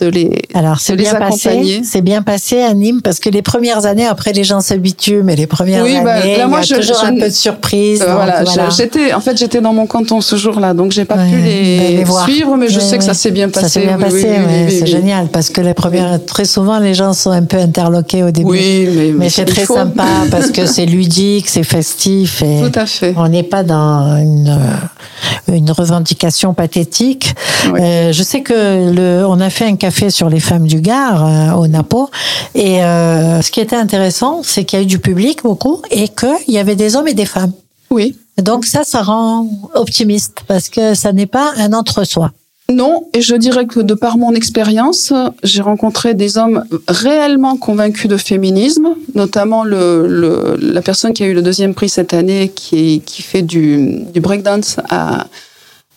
de 0.02 0.08
les, 0.10 0.42
Alors 0.56 0.80
c'est 0.80 0.94
de 0.94 0.98
les 0.98 1.04
bien 1.04 1.14
accompagner. 1.16 1.82
c'est 1.84 2.02
bien 2.02 2.22
passé 2.24 2.62
à 2.62 2.74
Nîmes 2.74 3.02
parce 3.02 3.20
que 3.20 3.30
les 3.30 3.42
premières 3.44 3.86
années, 3.86 4.06
après 4.08 4.34
les 4.34 4.44
gens 4.44 4.60
s'habituent, 4.60 5.22
mais 5.24 5.36
les 5.36 5.46
premières 5.48 5.84
Oui, 5.84 5.98
bah, 6.04 6.14
années, 6.14 6.38
là, 6.38 6.48
moi, 6.48 6.60
il 6.64 6.70
y 6.70 6.74
a 6.74 6.76
je- 6.76 6.82
toujours 6.82 7.02
je- 7.04 7.12
un 7.12 7.16
peu 7.20 7.28
de 7.28 7.34
surprise. 7.34 8.02
Euh, 8.02 8.14
voilà, 8.14 8.44
j'étais, 8.76 9.14
en 9.14 9.20
fait, 9.22 9.38
j'étais 9.38 9.62
dans 9.62 9.74
mon 9.74 9.86
canton 9.86 10.20
ce 10.22 10.36
jour-là, 10.36 10.74
donc 10.74 10.92
j'ai 10.92 11.06
pas 11.06 11.16
Ouais, 11.18 11.30
pu 11.30 11.38
les, 11.38 11.98
les 11.98 12.06
suivre, 12.26 12.58
mais 12.58 12.68
je 12.68 12.80
Ouais, 12.80 12.86
sais 12.86 12.98
que 12.98 13.04
ça 13.04 13.14
s'est 13.14 13.32
bien 13.32 13.50
passé. 13.50 13.66
Ça 13.68 13.70
s'est 13.70 13.86
bien 13.86 13.98
oui, 13.98 14.04
passé, 14.04 14.28
oui, 14.28 14.76
c'est 14.80 14.88
génial 14.88 15.28
parce 15.28 15.50
que 15.50 15.62
les 15.62 15.74
premières, 15.76 16.24
très 16.26 16.46
souvent, 16.46 16.80
les 16.80 16.94
gens 16.96 17.14
sont 17.14 17.32
un 17.32 17.44
peu 17.44 17.58
interloqués 17.58 18.24
au 18.24 18.32
début. 18.32 18.50
Oui, 18.50 18.90
mais, 18.96 19.12
mais 19.18 19.30
c'est 19.30 19.46
très 19.46 19.66
faut. 19.66 19.76
sympa 19.76 20.06
parce 20.32 20.50
que 20.52 20.66
c'est 20.66 20.86
ludique, 20.98 21.48
c'est 21.48 21.64
festif 21.64 22.42
et 22.42 22.62
Tout 22.72 22.80
à 22.80 22.86
fait. 22.86 23.14
on 23.18 23.28
n'est 23.30 23.44
pas 23.44 23.64
dans 23.64 24.18
une, 24.18 24.48
euh, 24.50 24.76
une 25.48 25.72
revendication 25.72 26.54
pathétique. 26.54 27.34
Oui. 27.72 27.80
Euh, 27.80 28.12
je 28.12 28.24
sais 28.24 28.42
que 28.42 28.92
le, 28.92 29.26
on 29.26 29.40
a 29.40 29.50
fait 29.50 29.66
un 29.66 29.76
café 29.76 30.10
sur 30.10 30.30
les 30.30 30.40
femmes 30.40 30.68
du 30.68 30.82
Gard 30.82 31.26
euh, 31.26 31.52
au 31.54 31.68
Napo 31.68 32.10
et 32.56 32.84
euh, 32.84 33.42
ce 33.42 33.52
qui 33.52 33.60
était 33.60 33.76
intéressant, 33.76 34.42
c'est 34.44 34.66
qu'il 34.66 34.80
y 34.80 34.82
a 34.82 34.84
eu 34.84 34.88
du 34.88 35.00
public 35.00 35.44
beaucoup 35.44 35.82
et 35.92 36.08
qu'il 36.08 36.54
y 36.54 36.58
avait 36.58 36.76
des 36.76 36.96
hommes 36.96 37.08
et 37.08 37.14
des 37.14 37.26
femmes. 37.26 37.52
Oui. 37.90 38.18
Donc 38.42 38.66
ça, 38.66 38.84
ça 38.84 39.04
rend 39.04 39.48
optimiste 39.76 40.42
parce 40.48 40.70
que 40.70 40.94
ça 40.94 41.12
n'est 41.12 41.26
pas 41.26 41.54
un 41.58 41.74
entre-soi. 41.74 42.32
Non, 42.72 43.08
et 43.14 43.22
je 43.22 43.36
dirais 43.36 43.66
que 43.66 43.80
de 43.80 43.94
par 43.94 44.18
mon 44.18 44.34
expérience, 44.34 45.12
j'ai 45.44 45.62
rencontré 45.62 46.14
des 46.14 46.38
hommes 46.38 46.64
réellement 46.88 47.58
convaincus 47.58 48.10
de 48.10 48.18
féminisme, 48.18 48.88
notamment 49.16 49.64
le, 49.64 50.08
le- 50.08 50.58
la 50.62 50.82
personne 50.82 51.14
qui 51.14 51.24
a 51.24 51.28
eu 51.28 51.34
le 51.34 51.42
deuxième 51.42 51.74
prix 51.74 51.90
cette 51.90 52.14
année, 52.14 52.52
qui, 52.54 53.02
qui 53.06 53.22
fait 53.22 53.42
du, 53.42 54.04
du 54.14 54.20
breakdance 54.22 54.78
à, 54.90 55.26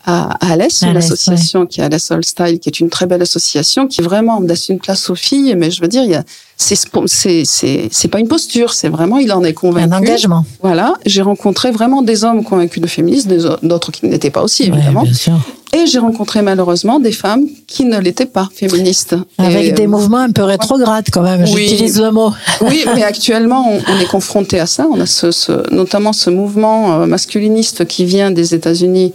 à, 0.07 0.33
à 0.47 0.53
Alès, 0.53 0.83
Alès, 0.83 1.05
association 1.05 1.65
qui 1.67 1.81
est 1.81 1.85
Alès 1.85 2.11
All 2.11 2.25
Style, 2.25 2.59
qui 2.59 2.69
est 2.69 2.81
une 2.81 2.91
très 2.91 3.07
belle 3.07 3.23
association, 3.23 3.87
qui 3.87 4.03
vraiment 4.03 4.41
laisse 4.41 4.69
une 4.69 4.79
place 4.79 5.09
aux 5.11 5.15
filles, 5.15 5.55
mais 5.57 5.71
je 5.71 5.81
veux 5.81 5.89
dire, 5.89 6.23
c'est, 6.57 8.09
pas 8.11 8.19
une 8.21 8.29
posture, 8.29 8.73
c'est 8.73 8.89
vraiment, 8.89 9.19
il 9.19 9.33
en 9.33 9.43
est 9.45 9.55
convaincu. 9.55 9.93
Un 9.93 9.97
engagement. 9.97 10.45
Voilà, 10.63 10.95
j'ai 11.07 11.23
rencontré 11.23 11.71
vraiment 11.71 12.03
des 12.03 12.25
hommes 12.25 12.45
convaincus 12.45 12.83
de 12.83 12.87
féminisme, 12.87 13.59
d'autres 13.63 13.93
qui 13.93 14.07
ne 14.07 14.11
l'étaient 14.11 14.31
pas 14.31 14.43
aussi, 14.43 14.65
Ouais, 14.65 14.77
évidemment. 14.77 15.03
bien 15.03 15.13
sûr. 15.15 15.39
Et 15.75 15.87
j'ai 15.87 15.99
rencontré 15.99 16.41
malheureusement 16.43 17.01
des 17.01 17.11
femmes 17.13 17.47
qui 17.67 17.85
ne 17.85 17.99
l'étaient 17.99 18.27
pas 18.27 18.49
féministes. 18.55 19.17
Avec 19.39 19.65
Et, 19.65 19.73
des 19.73 19.85
euh, 19.85 19.89
mouvements 19.89 20.19
un 20.19 20.31
peu 20.31 20.45
rétrogrades 20.45 21.07
quand 21.13 21.23
même, 21.23 21.43
Oui. 21.53 21.67
j'utilise 21.69 22.01
le 22.01 22.11
mot. 22.13 22.33
Oui, 22.61 22.85
mais 22.95 23.03
actuellement, 23.03 23.69
on, 23.69 23.81
on 23.93 23.99
est 23.99 24.07
confronté 24.07 24.61
à 24.61 24.67
ça. 24.67 24.87
On 24.93 25.01
a 25.01 25.07
ce, 25.07 25.31
ce- 25.33 25.69
notamment 25.75 26.13
ce 26.13 26.31
mouvement 26.31 27.01
euh, 27.03 27.07
masculiniste 27.07 27.87
qui 27.87 28.05
vient 28.05 28.31
des 28.31 28.55
États-Unis, 28.55 29.13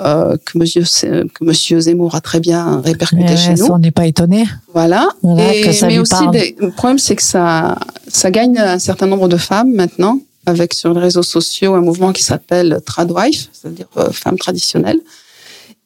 euh, 0.00 0.36
que, 0.44 0.56
monsieur, 0.56 0.82
que 0.82 1.44
Monsieur 1.44 1.80
Zemmour 1.80 2.14
a 2.14 2.20
très 2.20 2.38
bien 2.40 2.80
répercuté 2.84 3.36
chez 3.36 3.56
ça, 3.56 3.64
nous. 3.64 3.72
on 3.72 3.78
n'est 3.78 3.90
pas 3.90 4.06
étonné. 4.06 4.44
Voilà. 4.72 5.08
Voilà, 5.22 5.52
Et- 5.54 5.64
mais 5.82 5.98
aussi, 5.98 6.28
des- 6.30 6.54
le 6.60 6.70
problème, 6.70 6.98
c'est 6.98 7.16
que 7.16 7.22
ça, 7.24 7.76
ça 8.08 8.30
gagne 8.30 8.56
un 8.58 8.78
certain 8.78 9.06
nombre 9.06 9.28
de 9.28 9.36
femmes 9.36 9.72
maintenant, 9.72 10.18
avec 10.46 10.74
sur 10.74 10.94
les 10.94 11.00
réseaux 11.00 11.22
sociaux 11.24 11.74
un 11.74 11.80
mouvement 11.80 12.12
qui 12.12 12.22
s'appelle 12.22 12.80
Tradwife, 12.86 13.48
c'est-à-dire 13.52 13.86
euh, 13.96 14.10
femmes 14.12 14.38
traditionnelles, 14.38 15.00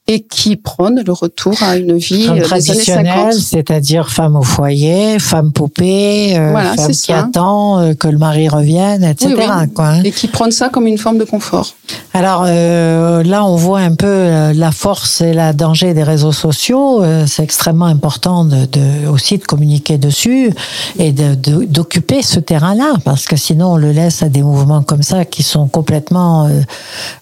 et 0.08 0.20
qui 0.20 0.54
prône 0.56 1.02
le 1.04 1.12
retour 1.12 1.54
à 1.62 1.76
une 1.76 1.96
vie 1.96 2.28
euh, 2.28 2.34
des 2.34 2.40
années 2.40 2.44
50. 2.44 2.44
traditionnelle, 2.44 3.32
c'est-à-dire 3.34 4.08
femme 4.10 4.36
au 4.36 4.42
foyer, 4.42 5.18
femme 5.18 5.52
poupée, 5.52 6.38
euh, 6.38 6.50
Voilà, 6.52 6.74
femme 6.76 6.86
qui 6.88 6.94
ça. 6.94 7.18
attend 7.24 7.80
euh, 7.80 7.94
que 7.94 8.06
le 8.06 8.18
mari 8.18 8.48
revienne, 8.48 9.02
etc. 9.02 9.34
Oui, 9.36 9.44
oui. 9.48 9.68
Quoi, 9.74 9.86
hein. 9.88 10.02
Et 10.04 10.12
qui 10.12 10.28
prône 10.28 10.52
ça 10.52 10.68
comme 10.68 10.86
une 10.86 10.98
forme 10.98 11.18
de 11.18 11.24
confort. 11.24 11.74
Alors 12.14 12.44
euh, 12.46 13.22
là, 13.24 13.44
on 13.44 13.56
voit 13.56 13.80
un 13.80 13.94
peu 13.94 14.52
la 14.54 14.70
force 14.72 15.20
et 15.20 15.32
la 15.32 15.52
danger 15.52 15.92
des 15.94 16.02
réseaux 16.04 16.32
sociaux. 16.32 17.02
C'est 17.26 17.42
extrêmement 17.42 17.86
important 17.86 18.44
de, 18.44 18.64
de- 18.66 19.08
aussi 19.08 19.38
de 19.38 19.44
communiquer 19.44 19.98
dessus 19.98 20.52
et 20.98 21.12
de- 21.12 21.34
d'occuper 21.64 22.22
ce 22.22 22.38
terrain-là, 22.40 22.94
parce 23.04 23.26
que 23.26 23.36
sinon 23.36 23.72
on 23.72 23.76
le 23.76 23.90
laisse 23.92 24.22
à 24.22 24.28
des 24.28 24.42
mouvements 24.42 24.82
comme 24.82 25.02
ça 25.02 25.24
qui 25.24 25.42
sont 25.42 25.66
complètement 25.68 26.46
euh, 26.46 26.60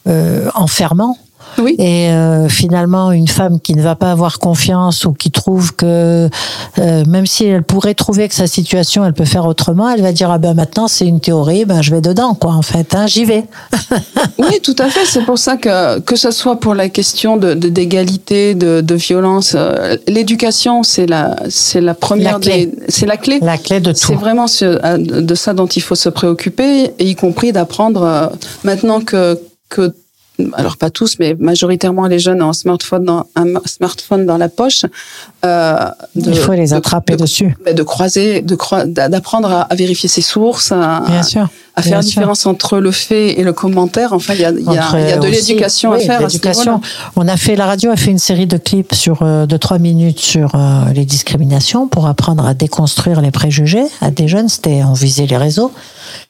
euh, 0.09 0.49
enfermants. 0.55 1.17
Oui. 1.59 1.75
Et 1.79 2.11
euh, 2.11 2.49
finalement, 2.49 3.13
une 3.13 3.29
femme 3.29 3.61
qui 3.61 3.75
ne 3.75 3.83
va 3.83 3.95
pas 3.95 4.11
avoir 4.11 4.39
confiance 4.39 5.05
ou 5.05 5.13
qui 5.13 5.31
trouve 5.31 5.75
que 5.75 6.29
euh, 6.79 7.05
même 7.07 7.27
si 7.27 7.45
elle 7.45 7.63
pourrait 7.63 7.95
trouver 7.95 8.29
que 8.29 8.35
sa 8.35 8.47
situation, 8.47 9.05
elle 9.05 9.13
peut 9.15 9.25
faire 9.25 9.47
autrement, 9.47 9.89
elle 9.91 10.03
va 10.03 10.13
dire 10.13 10.31
ah 10.31 10.39
ben 10.39 10.55
maintenant 10.55 10.89
c'est 10.89 11.07
une 11.07 11.21
théorie, 11.21 11.65
ben 11.65 11.83
je 11.83 11.91
vais 11.95 12.01
dedans 12.01 12.35
quoi 12.35 12.53
en 12.55 12.63
fait, 12.63 12.95
hein, 12.95 13.07
j'y 13.07 13.25
vais. 13.25 13.45
Oui, 14.39 14.61
tout 14.63 14.75
à 14.79 14.89
fait. 14.89 15.05
C'est 15.07 15.25
pour 15.25 15.39
ça 15.39 15.57
que 15.57 16.01
que 16.01 16.17
ce 16.17 16.31
soit 16.31 16.59
pour 16.61 16.75
la 16.75 16.89
question 16.89 17.37
de 17.37 17.55
d'égalité, 17.55 18.55
de, 18.55 18.81
de 18.81 18.95
violence, 18.95 19.55
euh, 19.57 19.97
l'éducation, 20.09 20.83
c'est 20.83 21.07
la 21.07 21.37
c'est 21.49 21.81
la 21.81 21.95
première 21.95 22.39
c'est 22.89 23.07
la 23.07 23.17
clé. 23.17 23.39
La 23.43 23.59
clé 23.59 23.81
de 23.81 23.93
C'est 23.95 24.13
tout. 24.15 24.19
vraiment 24.19 24.47
ce- 24.47 24.65
euh, 24.85 24.99
de 24.99 25.35
ça 25.35 25.53
dont 25.55 25.67
il 25.67 25.83
faut 25.83 25.95
se 25.95 26.09
préoccuper, 26.09 26.91
et 26.99 27.09
y 27.11 27.15
compris 27.15 27.53
d'apprendre 27.53 28.03
euh, 28.03 28.27
maintenant 28.65 29.01
que 29.01 29.41
que 29.69 29.95
alors 30.55 30.77
pas 30.77 30.91
tous, 30.91 31.17
mais 31.21 31.37
majoritairement 31.39 32.07
les 32.09 32.19
jeunes 32.19 32.43
ont 32.43 32.49
un 32.49 32.53
smartphone 32.53 33.05
dans 33.05 33.27
un 33.37 33.45
smartphone 33.67 34.27
dans 34.27 34.37
la 34.37 34.49
poche. 34.49 34.85
euh, 35.45 35.77
de- 36.17 36.31
Il 36.31 36.37
faut 36.37 36.53
les 36.53 36.73
attraper 36.75 37.15
de, 37.15 37.23
dessus. 37.23 37.57
de 37.73 37.83
croiser, 37.85 38.41
de 38.43 38.57
croi- 38.57 38.85
d'apprendre 38.87 39.49
à, 39.51 39.63
à 39.63 39.75
vérifier 39.77 40.09
ses 40.09 40.23
sources, 40.23 40.73
à, 40.73 41.05
Bien 41.07 41.23
sûr. 41.23 41.49
à 41.77 41.83
faire 41.83 41.97
la 41.99 42.03
sûr. 42.03 42.09
différence 42.09 42.47
entre 42.47 42.79
le 42.79 42.91
fait 42.91 43.39
et 43.39 43.45
le 43.45 43.53
commentaire. 43.53 44.13
Enfin, 44.13 44.35
il 44.35 44.41
y 44.41 44.45
a, 44.45 44.51
y 44.51 44.79
a, 44.79 45.17
y 45.17 45.19
de 45.21 45.27
l'éducation 45.29 45.93
à 45.93 45.99
faire. 46.01 46.25
à 46.25 46.29
ce. 46.29 46.39
On 47.17 47.29
a 47.29 47.37
fait, 47.37 47.55
la 47.55 47.67
radio 47.67 47.91
a 47.93 47.97
fait 47.97 48.11
une 48.11 48.19
série 48.19 48.47
de 48.49 48.57
clips 48.57 48.95
sur 48.95 49.23
euh, 49.23 49.47
de 49.47 49.57
trois 49.57 49.79
minutes 49.79 50.19
sur 50.19 50.55
euh, 50.57 50.85
les 50.95 51.05
discriminations 51.05 51.87
pour 51.87 52.07
apprendre 52.09 52.45
à 52.45 52.55
déconstruire 52.55 53.21
les 53.21 53.31
préjugés 53.31 53.85
à 54.01 54.11
des 54.11 54.27
jeunes. 54.27 54.49
C'était, 54.49 54.83
on 54.83 54.95
visait 54.95 55.27
les 55.27 55.37
réseaux. 55.37 55.71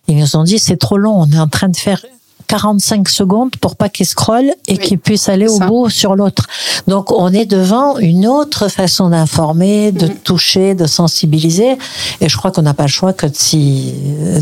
Ils 0.09 0.17
nous 0.19 0.37
ont 0.37 0.45
dit 0.45 0.59
c'est 0.59 0.77
trop 0.77 0.99
long. 0.99 1.15
On 1.23 1.31
est 1.33 1.39
en 1.39 1.49
train 1.49 1.69
de 1.71 1.77
faire 1.77 2.05
45 2.47 3.09
secondes 3.09 3.57
pour 3.61 3.77
pas 3.77 3.89
qu'ils 3.89 4.07
scrollent 4.07 4.53
et 4.69 4.73
Oui, 4.73 4.79
qu'ils 4.79 4.99
puissent 4.99 5.29
aller 5.29 5.47
au 5.49 5.59
ça. 5.59 5.67
bout 5.67 5.89
sur 5.91 6.15
l'autre. 6.17 6.47
Donc 6.89 7.11
on 7.13 7.33
est 7.33 7.47
devant 7.47 7.99
une 7.99 8.27
autre 8.27 8.69
façon 8.69 9.09
d'informer, 9.11 9.93
de 9.93 10.07
Mhm. 10.07 10.15
toucher, 10.25 10.75
de 10.75 10.87
sensibiliser. 10.87 11.77
Et 12.21 12.29
je 12.29 12.37
crois 12.37 12.51
qu'on 12.51 12.63
n'a 12.63 12.75
pas 12.75 12.85
le 12.85 12.89
choix 12.89 13.13
que 13.13 13.27
de, 13.27 13.35
s'y- 13.35 13.95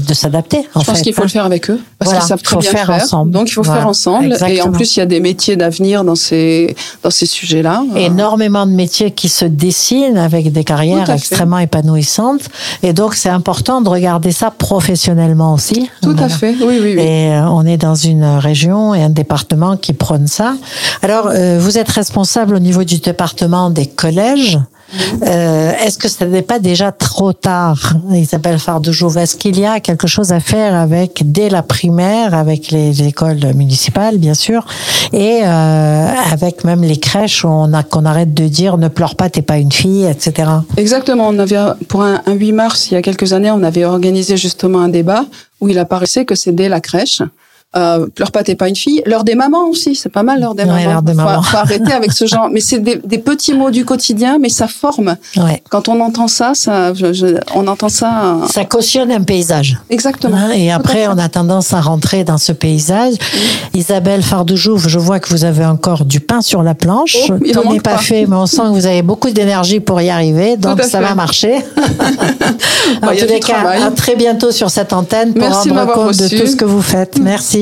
de 0.06 0.14
s'adapter. 0.14 0.66
Je 0.78 0.84
pense 0.84 1.00
qu'il 1.02 1.14
faut 1.14 1.22
hein. 1.22 1.26
le 1.26 1.30
faire 1.30 1.44
avec 1.44 1.70
eux 1.70 1.80
parce 1.98 2.10
Voilà, 2.10 2.20
qu'ils 2.20 2.28
savent 2.28 2.42
très 2.42 2.54
faut 2.56 2.60
bien 2.60 2.70
faire 2.70 2.86
faire. 2.86 3.02
ensemble. 3.04 3.30
Donc 3.32 3.48
il 3.48 3.52
faut 3.52 3.62
Voilà, 3.62 3.80
faire 3.80 3.88
ensemble. 3.88 4.36
Et 4.48 4.60
en 4.62 4.70
plus, 4.72 4.96
il 4.96 5.00
y 5.00 5.02
a 5.02 5.06
des 5.06 5.20
métiers 5.20 5.56
d'avenir 5.56 6.04
dans 6.04 6.14
ces 6.16 6.74
dans 7.02 7.10
ces 7.10 7.26
sujets-là. 7.26 7.82
Énormément 7.96 8.66
de 8.66 8.72
métiers 8.72 9.10
qui 9.12 9.28
se 9.28 9.44
dessinent 9.44 10.18
avec 10.18 10.50
des 10.52 10.64
carrières 10.64 11.08
extrêmement 11.10 11.58
épanouissantes. 11.58 12.42
Et 12.82 12.92
donc, 12.92 13.14
c'est 13.14 13.28
important 13.28 13.80
de 13.80 13.88
regarder 13.88 14.32
ça 14.32 14.50
professionnellement 14.50 15.54
aussi. 15.54 15.88
Tout 16.02 16.16
à 16.18 16.28
fait. 16.28 16.54
Oui, 16.60 16.78
oui, 16.82 16.94
oui. 16.96 17.00
Et 17.02 17.32
euh, 17.32 17.46
on 17.48 17.64
est 17.64 17.76
dans 17.76 17.94
une 18.04 18.24
région 18.24 18.94
et 18.94 19.02
un 19.02 19.10
département 19.10 19.76
qui 19.76 19.92
prône 19.92 20.26
ça. 20.26 20.54
Alors, 21.02 21.28
euh, 21.28 21.58
vous 21.60 21.78
êtes 21.78 21.88
responsable 21.88 22.54
au 22.54 22.58
niveau 22.58 22.84
du 22.84 22.98
département 22.98 23.70
des 23.70 23.86
collèges. 23.86 24.58
Euh, 25.26 25.72
Est-ce 25.82 25.96
que 25.96 26.08
ce 26.08 26.24
n'est 26.24 26.42
pas 26.42 26.58
déjà 26.58 26.92
trop 26.92 27.32
tard, 27.32 27.94
Isabelle 28.10 28.58
Fardejouve 28.58 29.16
Est-ce 29.16 29.36
qu'il 29.36 29.58
y 29.58 29.64
a 29.64 29.80
quelque 29.80 30.06
chose 30.06 30.32
à 30.32 30.40
faire 30.40 30.74
avec 30.74 31.22
dès 31.24 31.48
la 31.48 31.62
primaire, 31.62 32.34
avec 32.34 32.70
les 32.70 33.02
écoles 33.02 33.40
municipales, 33.54 34.18
bien 34.18 34.34
sûr, 34.34 34.66
et 35.12 35.40
euh, 35.44 36.06
avec 36.30 36.64
même 36.64 36.82
les 36.82 36.98
crèches 36.98 37.44
où 37.44 37.48
on 37.48 37.72
a 37.72 37.82
qu'on 37.82 38.04
arrête 38.04 38.34
de 38.34 38.48
dire 38.48 38.76
ne 38.76 38.88
pleure 38.88 39.14
pas, 39.14 39.30
t'es 39.30 39.42
pas 39.42 39.56
une 39.56 39.72
fille, 39.72 40.04
etc. 40.04 40.50
Exactement. 40.76 41.28
On 41.28 41.38
avait 41.38 41.56
pour 41.88 42.02
un, 42.02 42.20
un 42.26 42.32
8 42.32 42.52
mars 42.52 42.90
il 42.90 42.94
y 42.94 42.96
a 42.96 43.02
quelques 43.02 43.32
années, 43.32 43.50
on 43.50 43.62
avait 43.62 43.84
organisé 43.84 44.36
justement 44.36 44.80
un 44.80 44.88
débat 44.88 45.24
où 45.60 45.68
il 45.68 45.78
apparaissait 45.78 46.24
que 46.24 46.34
c'est 46.34 46.52
dès 46.52 46.68
la 46.68 46.80
crèche. 46.80 47.22
Euh, 47.74 48.06
pleure 48.06 48.30
pas, 48.32 48.42
t'es 48.42 48.54
pas 48.54 48.68
une 48.68 48.76
fille. 48.76 49.02
L'heure 49.06 49.24
des 49.24 49.34
mamans 49.34 49.66
aussi, 49.68 49.94
c'est 49.94 50.10
pas 50.10 50.22
mal 50.22 50.40
l'heure 50.40 50.54
des 50.54 50.64
Ouais, 50.64 50.84
des 51.02 51.12
faut, 51.12 51.16
mamans. 51.16 51.42
faut 51.42 51.56
arrêter 51.56 51.92
avec 51.92 52.12
ce 52.12 52.26
genre. 52.32 52.48
Mais 52.52 52.60
c'est 52.60 52.80
des, 52.80 53.00
des 53.02 53.16
petits 53.18 53.54
mots 53.54 53.70
du 53.70 53.84
quotidien, 53.86 54.36
mais 54.38 54.50
ça 54.50 54.68
forme. 54.68 55.16
Ouais. 55.38 55.62
Quand 55.70 55.88
on 55.88 55.98
entend 56.00 56.28
ça, 56.28 56.52
ça, 56.54 56.92
je- 56.92 57.12
je- 57.14 57.38
on 57.54 57.66
entend 57.66 57.88
ça. 57.88 58.24
euh, 58.24 58.46
Ça 58.48 58.64
cautionne 58.66 59.10
un 59.10 59.22
paysage. 59.22 59.78
Exactement. 59.88 60.36
Hein, 60.36 60.50
et 60.54 60.70
après, 60.70 61.06
on 61.08 61.16
a 61.16 61.28
tendance 61.30 61.72
à 61.72 61.80
rentrer 61.80 62.24
dans 62.24 62.36
ce 62.38 62.52
paysage. 62.52 63.14
Isabelle 63.74 64.22
Fardejouve, 64.22 64.86
je 64.88 64.98
vois 64.98 65.18
que 65.18 65.30
vous 65.30 65.44
avez 65.44 65.64
encore 65.64 66.04
du 66.04 66.20
pain 66.20 66.42
sur 66.42 66.62
la 66.62 66.74
planche. 66.74 67.16
Oh, 67.30 67.34
Tout 67.52 67.72
n'est 67.72 67.80
pas, 67.80 67.92
pas. 67.92 67.98
fait, 67.98 68.26
mais 68.26 68.36
on 68.36 68.46
sent 68.46 68.62
que 68.62 68.68
vous 68.74 68.86
avez 68.86 69.02
beaucoup 69.02 69.30
d'énergie 69.30 69.80
pour 69.80 70.00
y 70.02 70.10
arriver. 70.10 70.56
Donc, 70.58 70.82
ça 70.82 70.98
fait. 70.98 71.04
va 71.04 71.14
marcher. 71.14 71.54
en 73.02 73.06
Bah, 73.06 73.14
y 73.14 73.20
a 73.20 73.26
tous 73.26 73.32
les 73.32 73.40
cas, 73.40 73.54
travail. 73.54 73.82
à 73.82 73.90
très 73.90 74.14
bientôt 74.16 74.50
sur 74.52 74.68
cette 74.70 74.92
antenne 74.92 75.32
pour 75.32 75.40
Merci 75.42 75.70
rendre 75.70 75.92
compte 75.94 76.16
de 76.18 76.28
tout 76.28 76.46
ce 76.46 76.56
que 76.56 76.64
vous 76.64 76.82
faites. 76.82 77.18
Merci. 77.20 77.61